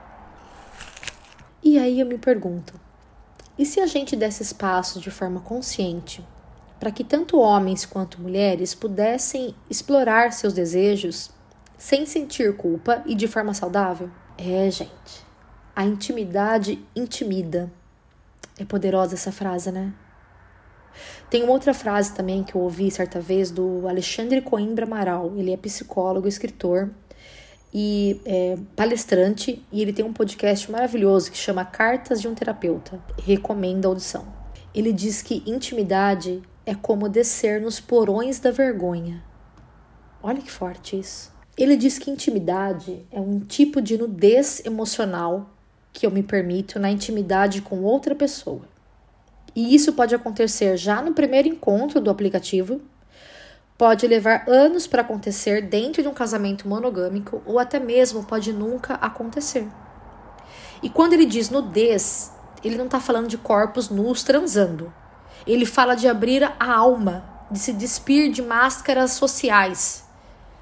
E 1.64 1.78
aí 1.78 2.00
eu 2.00 2.06
me 2.08 2.18
pergunto: 2.18 2.74
e 3.58 3.66
se 3.66 3.80
a 3.80 3.86
gente 3.86 4.16
desse 4.16 4.42
espaço 4.42 5.00
de 5.00 5.12
forma 5.12 5.40
consciente 5.40 6.26
para 6.84 6.92
que 6.92 7.06
tanto 7.06 7.40
homens 7.40 7.86
quanto 7.86 8.20
mulheres 8.20 8.76
pudessem 8.76 9.56
explorar 9.70 10.34
seus 10.34 10.52
desejos 10.52 11.32
sem 11.78 12.06
sentir 12.06 12.58
culpa 12.58 13.02
e 13.06 13.16
de 13.16 13.26
forma 13.26 13.54
saudável? 13.54 14.10
É, 14.38 14.70
gente, 14.70 15.24
a 15.74 15.86
intimidade 15.86 16.86
intimida. 16.94 17.72
É 18.60 18.66
poderosa 18.66 19.14
essa 19.14 19.32
frase, 19.32 19.72
né? 19.72 19.94
Tem 21.30 21.42
uma 21.44 21.54
outra 21.54 21.74
frase 21.74 22.14
também 22.14 22.44
que 22.44 22.54
eu 22.54 22.60
ouvi 22.60 22.92
certa 22.92 23.22
vez 23.22 23.50
do 23.50 23.88
Alexandre 23.88 24.42
Coimbra 24.42 24.86
Amaral. 24.86 25.32
Ele 25.38 25.54
é 25.54 25.58
psicólogo, 25.58 26.28
escritor 26.28 26.90
e 27.74 28.20
é, 28.26 28.58
palestrante, 28.76 29.66
e 29.72 29.82
ele 29.82 29.94
tem 29.94 30.04
um 30.04 30.12
podcast 30.12 30.70
maravilhoso 30.70 31.32
que 31.32 31.38
chama 31.38 31.64
Cartas 31.64 32.20
de 32.20 32.28
um 32.28 32.36
Terapeuta. 32.36 33.00
Recomendo 33.26 33.86
a 33.86 33.88
audição. 33.88 34.26
Ele 34.76 34.92
diz 34.92 35.22
que 35.22 35.42
intimidade 35.46 36.44
é 36.66 36.74
como 36.74 37.10
descer 37.10 37.62
nos 37.62 37.80
porões 37.80 38.40
da 38.40 38.52
vergonha. 38.52 39.24
Olha 40.22 40.42
que 40.42 40.52
forte 40.52 40.98
isso. 40.98 41.32
Ele 41.58 41.76
diz 41.76 42.00
que 42.00 42.10
intimidade 42.10 43.06
é 43.12 43.20
um 43.20 43.40
tipo 43.40 43.82
de 43.82 43.98
nudez 43.98 44.64
emocional 44.66 45.50
que 45.92 46.06
eu 46.06 46.12
me 46.12 46.24
permito 46.24 46.80
na 46.80 46.90
intimidade 46.90 47.62
com 47.62 47.84
outra 47.84 48.16
pessoa. 48.16 48.62
E 49.56 49.76
isso 49.76 49.94
pode 49.94 50.16
acontecer 50.16 50.76
já 50.78 51.02
no 51.02 51.14
primeiro 51.14 51.48
encontro 51.48 52.02
do 52.02 52.10
aplicativo, 52.10 52.82
pode 53.78 54.08
levar 54.08 54.50
anos 54.50 54.88
para 54.88 55.02
acontecer 55.02 55.62
dentro 55.62 56.02
de 56.02 56.08
um 56.08 56.14
casamento 56.14 56.68
monogâmico 56.68 57.44
ou 57.46 57.60
até 57.60 57.80
mesmo 57.80 58.24
pode 58.24 58.52
nunca 58.52 58.96
acontecer. 58.96 59.68
E 60.82 60.90
quando 60.90 61.14
ele 61.14 61.26
diz 61.26 61.50
nudez, 61.50 62.32
ele 62.64 62.78
não 62.78 62.86
está 62.86 63.00
falando 63.00 63.28
de 63.28 63.38
corpos 63.38 63.90
nus 63.90 64.24
transando. 64.24 64.92
Ele 65.46 65.66
fala 65.66 65.96
de 65.96 66.08
abrir 66.08 66.44
a 66.44 66.74
alma, 66.74 67.24
de 67.52 67.60
se 67.60 67.74
despir 67.74 68.32
de 68.32 68.42
máscaras 68.42 69.12
sociais. 69.12 70.04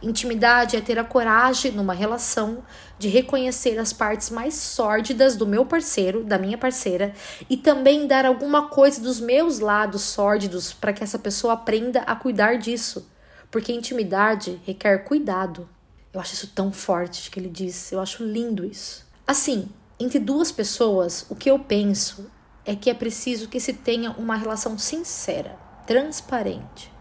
Intimidade 0.01 0.75
é 0.75 0.81
ter 0.81 0.97
a 0.97 1.03
coragem 1.03 1.71
numa 1.71 1.93
relação 1.93 2.63
de 2.97 3.07
reconhecer 3.07 3.77
as 3.77 3.93
partes 3.93 4.31
mais 4.31 4.55
sórdidas 4.55 5.35
do 5.35 5.45
meu 5.45 5.63
parceiro, 5.63 6.23
da 6.23 6.39
minha 6.39 6.57
parceira, 6.57 7.13
e 7.47 7.55
também 7.55 8.07
dar 8.07 8.25
alguma 8.25 8.67
coisa 8.67 8.99
dos 8.99 9.19
meus 9.19 9.59
lados 9.59 10.01
sórdidos 10.01 10.73
para 10.73 10.91
que 10.91 11.03
essa 11.03 11.19
pessoa 11.19 11.53
aprenda 11.53 12.01
a 12.01 12.15
cuidar 12.15 12.57
disso. 12.57 13.07
Porque 13.51 13.71
intimidade 13.71 14.59
requer 14.65 15.03
cuidado. 15.03 15.69
Eu 16.11 16.19
acho 16.19 16.33
isso 16.33 16.47
tão 16.47 16.71
forte 16.71 17.29
que 17.29 17.39
ele 17.39 17.49
diz, 17.49 17.91
eu 17.91 17.99
acho 17.99 18.23
lindo 18.23 18.65
isso. 18.65 19.05
Assim, 19.25 19.69
entre 19.99 20.17
duas 20.17 20.51
pessoas, 20.51 21.27
o 21.29 21.35
que 21.35 21.49
eu 21.49 21.59
penso 21.59 22.29
é 22.65 22.75
que 22.75 22.89
é 22.89 22.93
preciso 22.93 23.47
que 23.47 23.59
se 23.59 23.73
tenha 23.73 24.11
uma 24.11 24.35
relação 24.35 24.77
sincera, 24.77 25.57
transparente. 25.85 26.91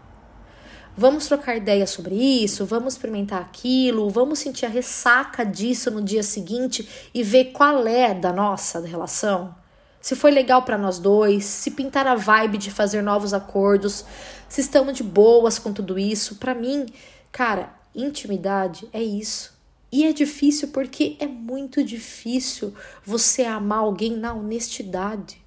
Vamos 0.97 1.25
trocar 1.27 1.55
ideias 1.55 1.89
sobre 1.89 2.15
isso, 2.15 2.65
vamos 2.65 2.93
experimentar 2.93 3.41
aquilo, 3.41 4.09
vamos 4.09 4.39
sentir 4.39 4.65
a 4.65 4.69
ressaca 4.69 5.45
disso 5.45 5.89
no 5.89 6.01
dia 6.01 6.21
seguinte 6.21 6.87
e 7.13 7.23
ver 7.23 7.45
qual 7.45 7.87
é 7.87 8.13
da 8.13 8.33
nossa 8.33 8.79
relação. 8.81 9.55
Se 10.01 10.15
foi 10.15 10.31
legal 10.31 10.63
para 10.63 10.77
nós 10.77 10.99
dois, 10.99 11.45
se 11.45 11.71
pintar 11.71 12.07
a 12.07 12.15
vibe 12.15 12.57
de 12.57 12.71
fazer 12.71 13.01
novos 13.01 13.33
acordos, 13.33 14.03
se 14.49 14.59
estamos 14.59 14.97
de 14.97 15.03
boas 15.03 15.59
com 15.59 15.71
tudo 15.71 15.97
isso. 15.97 16.35
Para 16.35 16.55
mim, 16.55 16.87
cara, 17.31 17.73
intimidade 17.95 18.89
é 18.91 19.01
isso. 19.01 19.53
E 19.91 20.05
é 20.05 20.11
difícil 20.11 20.69
porque 20.69 21.17
é 21.19 21.27
muito 21.27 21.83
difícil 21.83 22.73
você 23.05 23.43
amar 23.43 23.79
alguém 23.79 24.15
na 24.15 24.33
honestidade. 24.33 25.40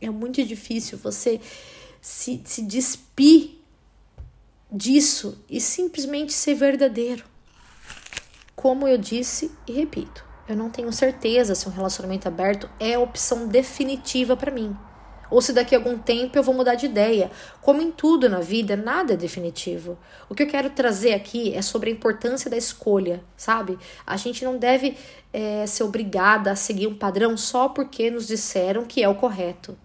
É 0.00 0.08
muito 0.08 0.44
difícil 0.44 0.98
você 0.98 1.40
se, 2.00 2.40
se 2.44 2.62
despir 2.62 3.58
disso 4.72 5.42
e 5.48 5.60
simplesmente 5.60 6.32
ser 6.32 6.54
verdadeiro. 6.54 7.24
Como 8.56 8.86
eu 8.86 8.96
disse 8.96 9.50
e 9.66 9.72
repito, 9.72 10.24
eu 10.48 10.56
não 10.56 10.70
tenho 10.70 10.92
certeza 10.92 11.54
se 11.54 11.68
um 11.68 11.72
relacionamento 11.72 12.28
aberto 12.28 12.68
é 12.78 12.94
a 12.94 13.00
opção 13.00 13.46
definitiva 13.46 14.36
para 14.36 14.50
mim 14.50 14.76
ou 15.30 15.40
se 15.40 15.52
daqui 15.52 15.74
a 15.74 15.78
algum 15.78 15.96
tempo 15.96 16.36
eu 16.36 16.42
vou 16.42 16.54
mudar 16.54 16.74
de 16.74 16.86
ideia. 16.86 17.30
Como 17.62 17.80
em 17.80 17.92
tudo 17.92 18.28
na 18.28 18.40
vida, 18.40 18.76
nada 18.76 19.14
é 19.14 19.16
definitivo. 19.16 19.96
O 20.28 20.34
que 20.34 20.42
eu 20.42 20.46
quero 20.48 20.70
trazer 20.70 21.14
aqui 21.14 21.54
é 21.54 21.62
sobre 21.62 21.88
a 21.88 21.92
importância 21.92 22.50
da 22.50 22.56
escolha, 22.56 23.22
sabe? 23.36 23.78
A 24.04 24.16
gente 24.16 24.44
não 24.44 24.58
deve 24.58 24.96
é, 25.32 25.64
ser 25.66 25.84
obrigada 25.84 26.50
a 26.50 26.56
seguir 26.56 26.88
um 26.88 26.94
padrão 26.94 27.36
só 27.36 27.68
porque 27.68 28.10
nos 28.10 28.26
disseram 28.26 28.84
que 28.84 29.02
é 29.02 29.08
o 29.08 29.14
correto. 29.14 29.78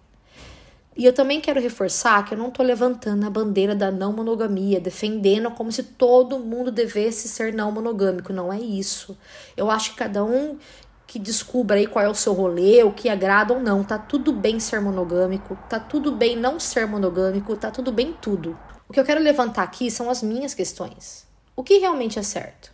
E 0.96 1.04
eu 1.04 1.12
também 1.12 1.42
quero 1.42 1.60
reforçar 1.60 2.24
que 2.24 2.34
eu 2.34 2.38
não 2.38 2.48
estou 2.48 2.66
levantando 2.66 3.26
a 3.26 3.30
bandeira 3.30 3.76
da 3.76 3.92
não 3.92 4.14
monogamia, 4.14 4.80
defendendo 4.80 5.52
como 5.52 5.70
se 5.70 5.84
todo 5.84 6.40
mundo 6.40 6.72
devesse 6.72 7.28
ser 7.28 7.54
não 7.54 7.70
monogâmico. 7.70 8.32
Não 8.32 8.52
é 8.52 8.60
isso. 8.60 9.18
Eu 9.58 9.70
acho 9.70 9.92
que 9.92 9.98
cada 9.98 10.24
um 10.24 10.58
que 11.06 11.20
descubra 11.20 11.78
aí 11.78 11.86
qual 11.86 12.04
é 12.04 12.10
o 12.10 12.16
seu 12.16 12.34
rolê, 12.34 12.82
o 12.84 12.94
que 12.94 13.10
agrada 13.10 13.54
ou 13.54 13.60
não. 13.60 13.84
Tá 13.84 13.98
tudo 13.98 14.32
bem 14.32 14.58
ser 14.60 14.80
monogâmico, 14.80 15.58
tá 15.70 15.80
tudo 15.80 16.14
bem 16.14 16.38
não 16.38 16.60
ser 16.60 16.88
monogâmico, 16.88 17.58
tá 17.58 17.70
tudo 17.70 17.92
bem 17.92 18.14
tudo. 18.14 18.58
O 18.88 18.94
que 18.94 19.00
eu 19.00 19.06
quero 19.06 19.22
levantar 19.22 19.64
aqui 19.64 19.92
são 19.92 20.10
as 20.10 20.24
minhas 20.24 20.54
questões. 20.54 21.28
O 21.56 21.64
que 21.64 21.78
realmente 21.78 22.18
é 22.18 22.24
certo? 22.24 22.72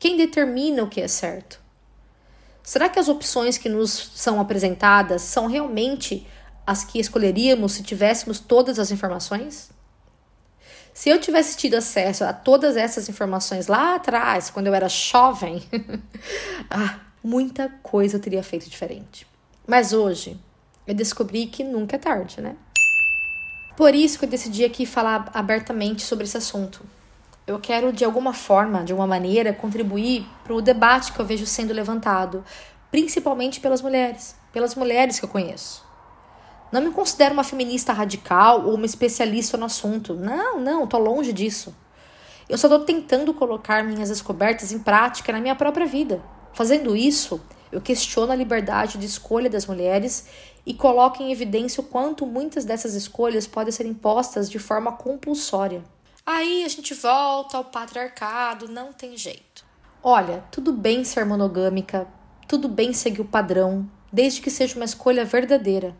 Quem 0.00 0.16
determina 0.16 0.82
o 0.82 0.88
que 0.88 1.00
é 1.00 1.06
certo? 1.06 1.60
Será 2.62 2.88
que 2.88 2.98
as 2.98 3.08
opções 3.08 3.56
que 3.56 3.68
nos 3.68 3.90
são 4.14 4.40
apresentadas 4.40 5.22
são 5.22 5.46
realmente 5.46 6.26
as 6.72 6.84
que 6.84 6.98
escolheríamos 6.98 7.72
se 7.72 7.82
tivéssemos 7.82 8.40
todas 8.40 8.78
as 8.78 8.90
informações? 8.90 9.70
Se 10.94 11.08
eu 11.08 11.20
tivesse 11.20 11.56
tido 11.56 11.74
acesso 11.74 12.24
a 12.24 12.32
todas 12.32 12.76
essas 12.76 13.08
informações 13.08 13.66
lá 13.66 13.94
atrás, 13.94 14.50
quando 14.50 14.66
eu 14.66 14.74
era 14.74 14.88
jovem, 14.88 15.62
ah, 16.70 16.98
muita 17.22 17.68
coisa 17.82 18.16
eu 18.16 18.20
teria 18.20 18.42
feito 18.42 18.68
diferente. 18.68 19.26
Mas 19.66 19.92
hoje 19.92 20.38
eu 20.86 20.94
descobri 20.94 21.46
que 21.46 21.62
nunca 21.62 21.96
é 21.96 21.98
tarde, 21.98 22.40
né? 22.40 22.56
Por 23.76 23.94
isso 23.94 24.18
que 24.18 24.24
eu 24.24 24.28
decidi 24.28 24.64
aqui 24.64 24.84
falar 24.84 25.30
abertamente 25.32 26.02
sobre 26.02 26.24
esse 26.24 26.36
assunto. 26.36 26.84
Eu 27.46 27.58
quero, 27.58 27.92
de 27.92 28.04
alguma 28.04 28.32
forma, 28.32 28.84
de 28.84 28.92
uma 28.92 29.06
maneira, 29.06 29.52
contribuir 29.52 30.26
para 30.44 30.54
o 30.54 30.62
debate 30.62 31.12
que 31.12 31.20
eu 31.20 31.24
vejo 31.24 31.46
sendo 31.46 31.72
levantado, 31.72 32.44
principalmente 32.90 33.60
pelas 33.60 33.80
mulheres, 33.80 34.36
pelas 34.52 34.74
mulheres 34.74 35.18
que 35.18 35.24
eu 35.24 35.28
conheço. 35.28 35.91
Não 36.72 36.80
me 36.80 36.90
considero 36.90 37.34
uma 37.34 37.44
feminista 37.44 37.92
radical 37.92 38.64
ou 38.64 38.74
uma 38.74 38.86
especialista 38.86 39.58
no 39.58 39.66
assunto. 39.66 40.14
Não, 40.14 40.58
não, 40.58 40.86
tô 40.86 40.96
longe 40.96 41.30
disso. 41.30 41.76
Eu 42.48 42.56
só 42.56 42.66
tô 42.66 42.80
tentando 42.80 43.34
colocar 43.34 43.84
minhas 43.84 44.08
descobertas 44.08 44.72
em 44.72 44.78
prática 44.78 45.32
na 45.32 45.40
minha 45.40 45.54
própria 45.54 45.84
vida. 45.84 46.22
Fazendo 46.54 46.96
isso, 46.96 47.38
eu 47.70 47.80
questiono 47.80 48.32
a 48.32 48.36
liberdade 48.36 48.96
de 48.96 49.04
escolha 49.04 49.50
das 49.50 49.66
mulheres 49.66 50.26
e 50.64 50.72
coloco 50.72 51.22
em 51.22 51.30
evidência 51.30 51.82
o 51.82 51.86
quanto 51.86 52.24
muitas 52.24 52.64
dessas 52.64 52.94
escolhas 52.94 53.46
podem 53.46 53.70
ser 53.70 53.84
impostas 53.84 54.50
de 54.50 54.58
forma 54.58 54.92
compulsória. 54.92 55.84
Aí 56.24 56.64
a 56.64 56.68
gente 56.68 56.94
volta 56.94 57.58
ao 57.58 57.64
patriarcado, 57.64 58.66
não 58.66 58.94
tem 58.94 59.14
jeito. 59.16 59.64
Olha, 60.02 60.42
tudo 60.50 60.72
bem 60.72 61.04
ser 61.04 61.26
monogâmica, 61.26 62.06
tudo 62.48 62.66
bem 62.68 62.92
seguir 62.92 63.20
o 63.20 63.26
padrão, 63.26 63.88
desde 64.12 64.40
que 64.40 64.50
seja 64.50 64.76
uma 64.76 64.84
escolha 64.84 65.24
verdadeira. 65.24 65.94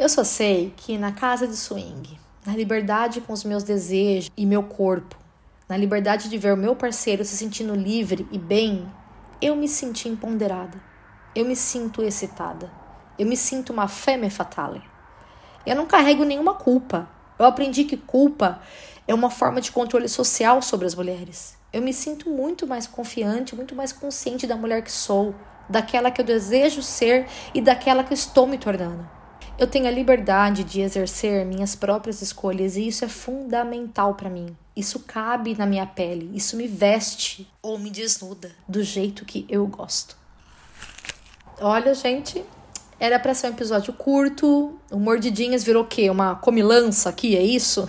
Eu 0.00 0.08
só 0.08 0.22
sei 0.22 0.72
que 0.76 0.96
na 0.96 1.10
casa 1.10 1.44
de 1.44 1.56
swing, 1.56 2.20
na 2.46 2.54
liberdade 2.54 3.20
com 3.20 3.32
os 3.32 3.42
meus 3.42 3.64
desejos 3.64 4.30
e 4.36 4.46
meu 4.46 4.62
corpo, 4.62 5.16
na 5.68 5.76
liberdade 5.76 6.28
de 6.28 6.38
ver 6.38 6.54
o 6.54 6.56
meu 6.56 6.76
parceiro 6.76 7.24
se 7.24 7.36
sentindo 7.36 7.74
livre 7.74 8.24
e 8.30 8.38
bem, 8.38 8.88
eu 9.42 9.56
me 9.56 9.66
senti 9.66 10.08
empoderada. 10.08 10.80
Eu 11.34 11.44
me 11.44 11.56
sinto 11.56 12.00
excitada. 12.00 12.70
Eu 13.18 13.26
me 13.26 13.36
sinto 13.36 13.72
uma 13.72 13.88
femme 13.88 14.30
fatale. 14.30 14.80
Eu 15.66 15.74
não 15.74 15.84
carrego 15.84 16.24
nenhuma 16.24 16.54
culpa. 16.54 17.10
Eu 17.36 17.44
aprendi 17.44 17.82
que 17.82 17.96
culpa 17.96 18.62
é 19.08 19.12
uma 19.12 19.30
forma 19.30 19.60
de 19.60 19.72
controle 19.72 20.08
social 20.08 20.62
sobre 20.62 20.86
as 20.86 20.94
mulheres. 20.94 21.58
Eu 21.72 21.82
me 21.82 21.92
sinto 21.92 22.30
muito 22.30 22.68
mais 22.68 22.86
confiante, 22.86 23.56
muito 23.56 23.74
mais 23.74 23.92
consciente 23.92 24.46
da 24.46 24.54
mulher 24.54 24.80
que 24.80 24.92
sou, 24.92 25.34
daquela 25.68 26.08
que 26.08 26.20
eu 26.20 26.24
desejo 26.24 26.82
ser 26.82 27.26
e 27.52 27.60
daquela 27.60 28.04
que 28.04 28.14
estou 28.14 28.46
me 28.46 28.58
tornando. 28.58 29.17
Eu 29.58 29.66
tenho 29.66 29.88
a 29.88 29.90
liberdade 29.90 30.62
de 30.62 30.80
exercer 30.80 31.44
minhas 31.44 31.74
próprias 31.74 32.22
escolhas 32.22 32.76
e 32.76 32.86
isso 32.86 33.04
é 33.04 33.08
fundamental 33.08 34.14
para 34.14 34.30
mim. 34.30 34.56
Isso 34.76 35.00
cabe 35.00 35.58
na 35.58 35.66
minha 35.66 35.84
pele, 35.84 36.30
isso 36.32 36.56
me 36.56 36.68
veste 36.68 37.50
ou 37.60 37.76
me 37.76 37.90
desnuda 37.90 38.52
do 38.68 38.84
jeito 38.84 39.24
que 39.24 39.44
eu 39.48 39.66
gosto. 39.66 40.16
Olha, 41.60 41.92
gente, 41.92 42.44
era 43.00 43.18
para 43.18 43.34
ser 43.34 43.48
um 43.48 43.50
episódio 43.50 43.92
curto. 43.92 44.78
O 44.92 44.98
Mordidinhas 45.00 45.64
virou 45.64 45.82
o 45.82 45.88
quê? 45.88 46.08
Uma 46.08 46.36
comilança 46.36 47.08
aqui, 47.08 47.36
é 47.36 47.42
isso? 47.42 47.88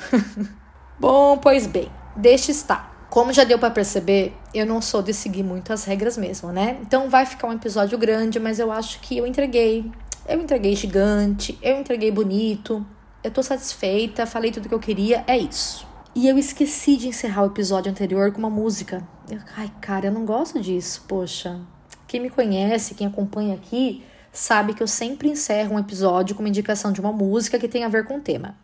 Bom, 0.99 1.37
pois 1.37 1.67
bem, 1.67 1.91
deixa 2.15 2.49
estar. 2.49 3.07
Como 3.11 3.31
já 3.31 3.43
deu 3.43 3.59
para 3.59 3.69
perceber, 3.69 4.35
eu 4.55 4.65
não 4.65 4.81
sou 4.81 5.03
de 5.03 5.13
seguir 5.13 5.43
muito 5.43 5.71
as 5.71 5.83
regras 5.83 6.17
mesmo, 6.17 6.51
né? 6.51 6.79
Então 6.81 7.11
vai 7.11 7.27
ficar 7.27 7.47
um 7.47 7.53
episódio 7.53 7.95
grande, 7.95 8.39
mas 8.39 8.57
eu 8.57 8.71
acho 8.71 8.99
que 9.01 9.19
eu 9.19 9.27
entreguei. 9.27 9.91
Eu 10.29 10.39
entreguei 10.39 10.75
gigante, 10.75 11.57
eu 11.59 11.79
entreguei 11.79 12.11
bonito. 12.11 12.85
Eu 13.23 13.31
tô 13.31 13.41
satisfeita, 13.41 14.27
falei 14.27 14.51
tudo 14.51 14.69
que 14.69 14.75
eu 14.75 14.79
queria, 14.79 15.23
é 15.25 15.35
isso. 15.35 15.87
E 16.13 16.27
eu 16.27 16.37
esqueci 16.37 16.97
de 16.97 17.07
encerrar 17.07 17.41
o 17.41 17.47
episódio 17.47 17.91
anterior 17.91 18.31
com 18.31 18.37
uma 18.37 18.49
música. 18.49 19.01
Eu, 19.27 19.39
ai, 19.57 19.71
cara, 19.81 20.05
eu 20.05 20.11
não 20.11 20.27
gosto 20.27 20.59
disso, 20.59 21.03
poxa. 21.07 21.59
Quem 22.07 22.21
me 22.21 22.29
conhece, 22.29 22.93
quem 22.93 23.07
acompanha 23.07 23.55
aqui, 23.55 24.03
sabe 24.31 24.75
que 24.75 24.83
eu 24.83 24.87
sempre 24.87 25.27
encerro 25.27 25.73
um 25.73 25.79
episódio 25.79 26.35
com 26.35 26.43
uma 26.43 26.49
indicação 26.49 26.91
de 26.91 27.01
uma 27.01 27.11
música 27.11 27.57
que 27.57 27.67
tem 27.67 27.83
a 27.83 27.89
ver 27.89 28.05
com 28.05 28.17
o 28.17 28.21
tema. 28.21 28.55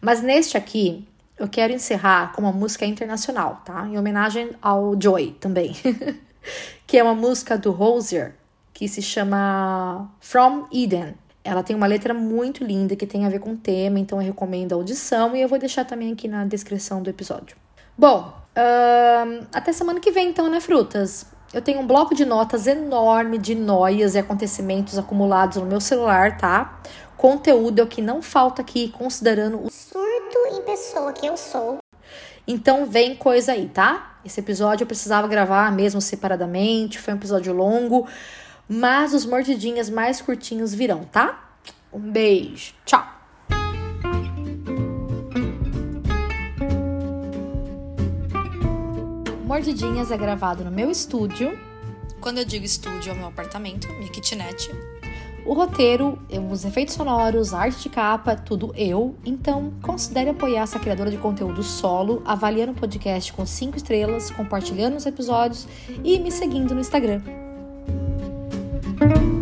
Mas 0.00 0.22
neste 0.22 0.56
aqui, 0.56 1.06
eu 1.38 1.48
quero 1.48 1.70
encerrar 1.70 2.32
com 2.32 2.40
uma 2.40 2.52
música 2.52 2.86
internacional, 2.86 3.60
tá? 3.62 3.86
Em 3.86 3.98
homenagem 3.98 4.52
ao 4.62 4.98
Joy 4.98 5.36
também. 5.38 5.76
que 6.86 6.96
é 6.96 7.02
uma 7.02 7.14
música 7.14 7.58
do 7.58 7.72
Rosier, 7.72 8.39
que 8.80 8.88
se 8.88 9.02
chama 9.02 10.10
From 10.20 10.64
Eden. 10.72 11.14
Ela 11.44 11.62
tem 11.62 11.76
uma 11.76 11.86
letra 11.86 12.14
muito 12.14 12.64
linda 12.64 12.96
que 12.96 13.06
tem 13.06 13.26
a 13.26 13.28
ver 13.28 13.38
com 13.38 13.52
o 13.52 13.56
tema, 13.56 13.98
então 13.98 14.18
eu 14.18 14.26
recomendo 14.26 14.72
a 14.72 14.76
audição 14.76 15.36
e 15.36 15.42
eu 15.42 15.48
vou 15.48 15.58
deixar 15.58 15.84
também 15.84 16.10
aqui 16.10 16.26
na 16.26 16.46
descrição 16.46 17.02
do 17.02 17.10
episódio. 17.10 17.58
Bom, 17.96 18.32
uh, 18.56 19.46
até 19.52 19.70
semana 19.74 20.00
que 20.00 20.10
vem 20.10 20.30
então, 20.30 20.48
né, 20.48 20.60
frutas? 20.60 21.26
Eu 21.52 21.60
tenho 21.60 21.80
um 21.80 21.86
bloco 21.86 22.14
de 22.14 22.24
notas 22.24 22.66
enorme 22.66 23.36
de 23.36 23.54
noias 23.54 24.14
e 24.14 24.18
acontecimentos 24.18 24.96
acumulados 24.96 25.58
no 25.58 25.66
meu 25.66 25.78
celular, 25.78 26.38
tá? 26.38 26.80
Conteúdo 27.18 27.80
é 27.80 27.82
o 27.82 27.86
que 27.86 28.00
não 28.00 28.22
falta 28.22 28.62
aqui, 28.62 28.88
considerando 28.88 29.62
o 29.62 29.70
surto 29.70 30.38
em 30.56 30.62
pessoa 30.62 31.12
que 31.12 31.26
eu 31.26 31.36
sou. 31.36 31.80
Então 32.48 32.86
vem 32.86 33.14
coisa 33.14 33.52
aí, 33.52 33.68
tá? 33.68 34.18
Esse 34.24 34.40
episódio 34.40 34.84
eu 34.84 34.86
precisava 34.86 35.28
gravar 35.28 35.70
mesmo 35.70 36.00
separadamente, 36.00 36.98
foi 36.98 37.12
um 37.12 37.18
episódio 37.18 37.52
longo 37.52 38.08
mas 38.72 39.12
os 39.12 39.26
mordidinhas 39.26 39.90
mais 39.90 40.22
curtinhos 40.22 40.72
virão, 40.72 41.02
tá? 41.02 41.56
Um 41.92 42.12
beijo, 42.12 42.72
tchau! 42.86 43.04
Mordidinhas 49.44 50.12
é 50.12 50.16
gravado 50.16 50.64
no 50.64 50.70
meu 50.70 50.88
estúdio. 50.88 51.58
Quando 52.20 52.38
eu 52.38 52.44
digo 52.44 52.64
estúdio, 52.64 53.10
é 53.10 53.12
o 53.12 53.16
meu 53.16 53.26
apartamento, 53.26 53.88
minha 53.94 54.08
kitnet. 54.08 54.70
O 55.44 55.52
roteiro, 55.52 56.16
os 56.48 56.64
efeitos 56.64 56.94
sonoros, 56.94 57.52
a 57.52 57.62
arte 57.62 57.82
de 57.82 57.88
capa, 57.88 58.36
tudo 58.36 58.72
eu. 58.76 59.16
Então, 59.24 59.74
considere 59.82 60.30
apoiar 60.30 60.62
essa 60.62 60.78
criadora 60.78 61.10
de 61.10 61.16
conteúdo 61.16 61.64
solo, 61.64 62.22
avaliando 62.24 62.70
o 62.70 62.74
podcast 62.76 63.32
com 63.32 63.44
5 63.44 63.76
estrelas, 63.76 64.30
compartilhando 64.30 64.96
os 64.96 65.06
episódios 65.06 65.66
e 66.04 66.20
me 66.20 66.30
seguindo 66.30 66.72
no 66.72 66.80
Instagram. 66.80 67.49
Thank 69.00 69.16
you. 69.16 69.39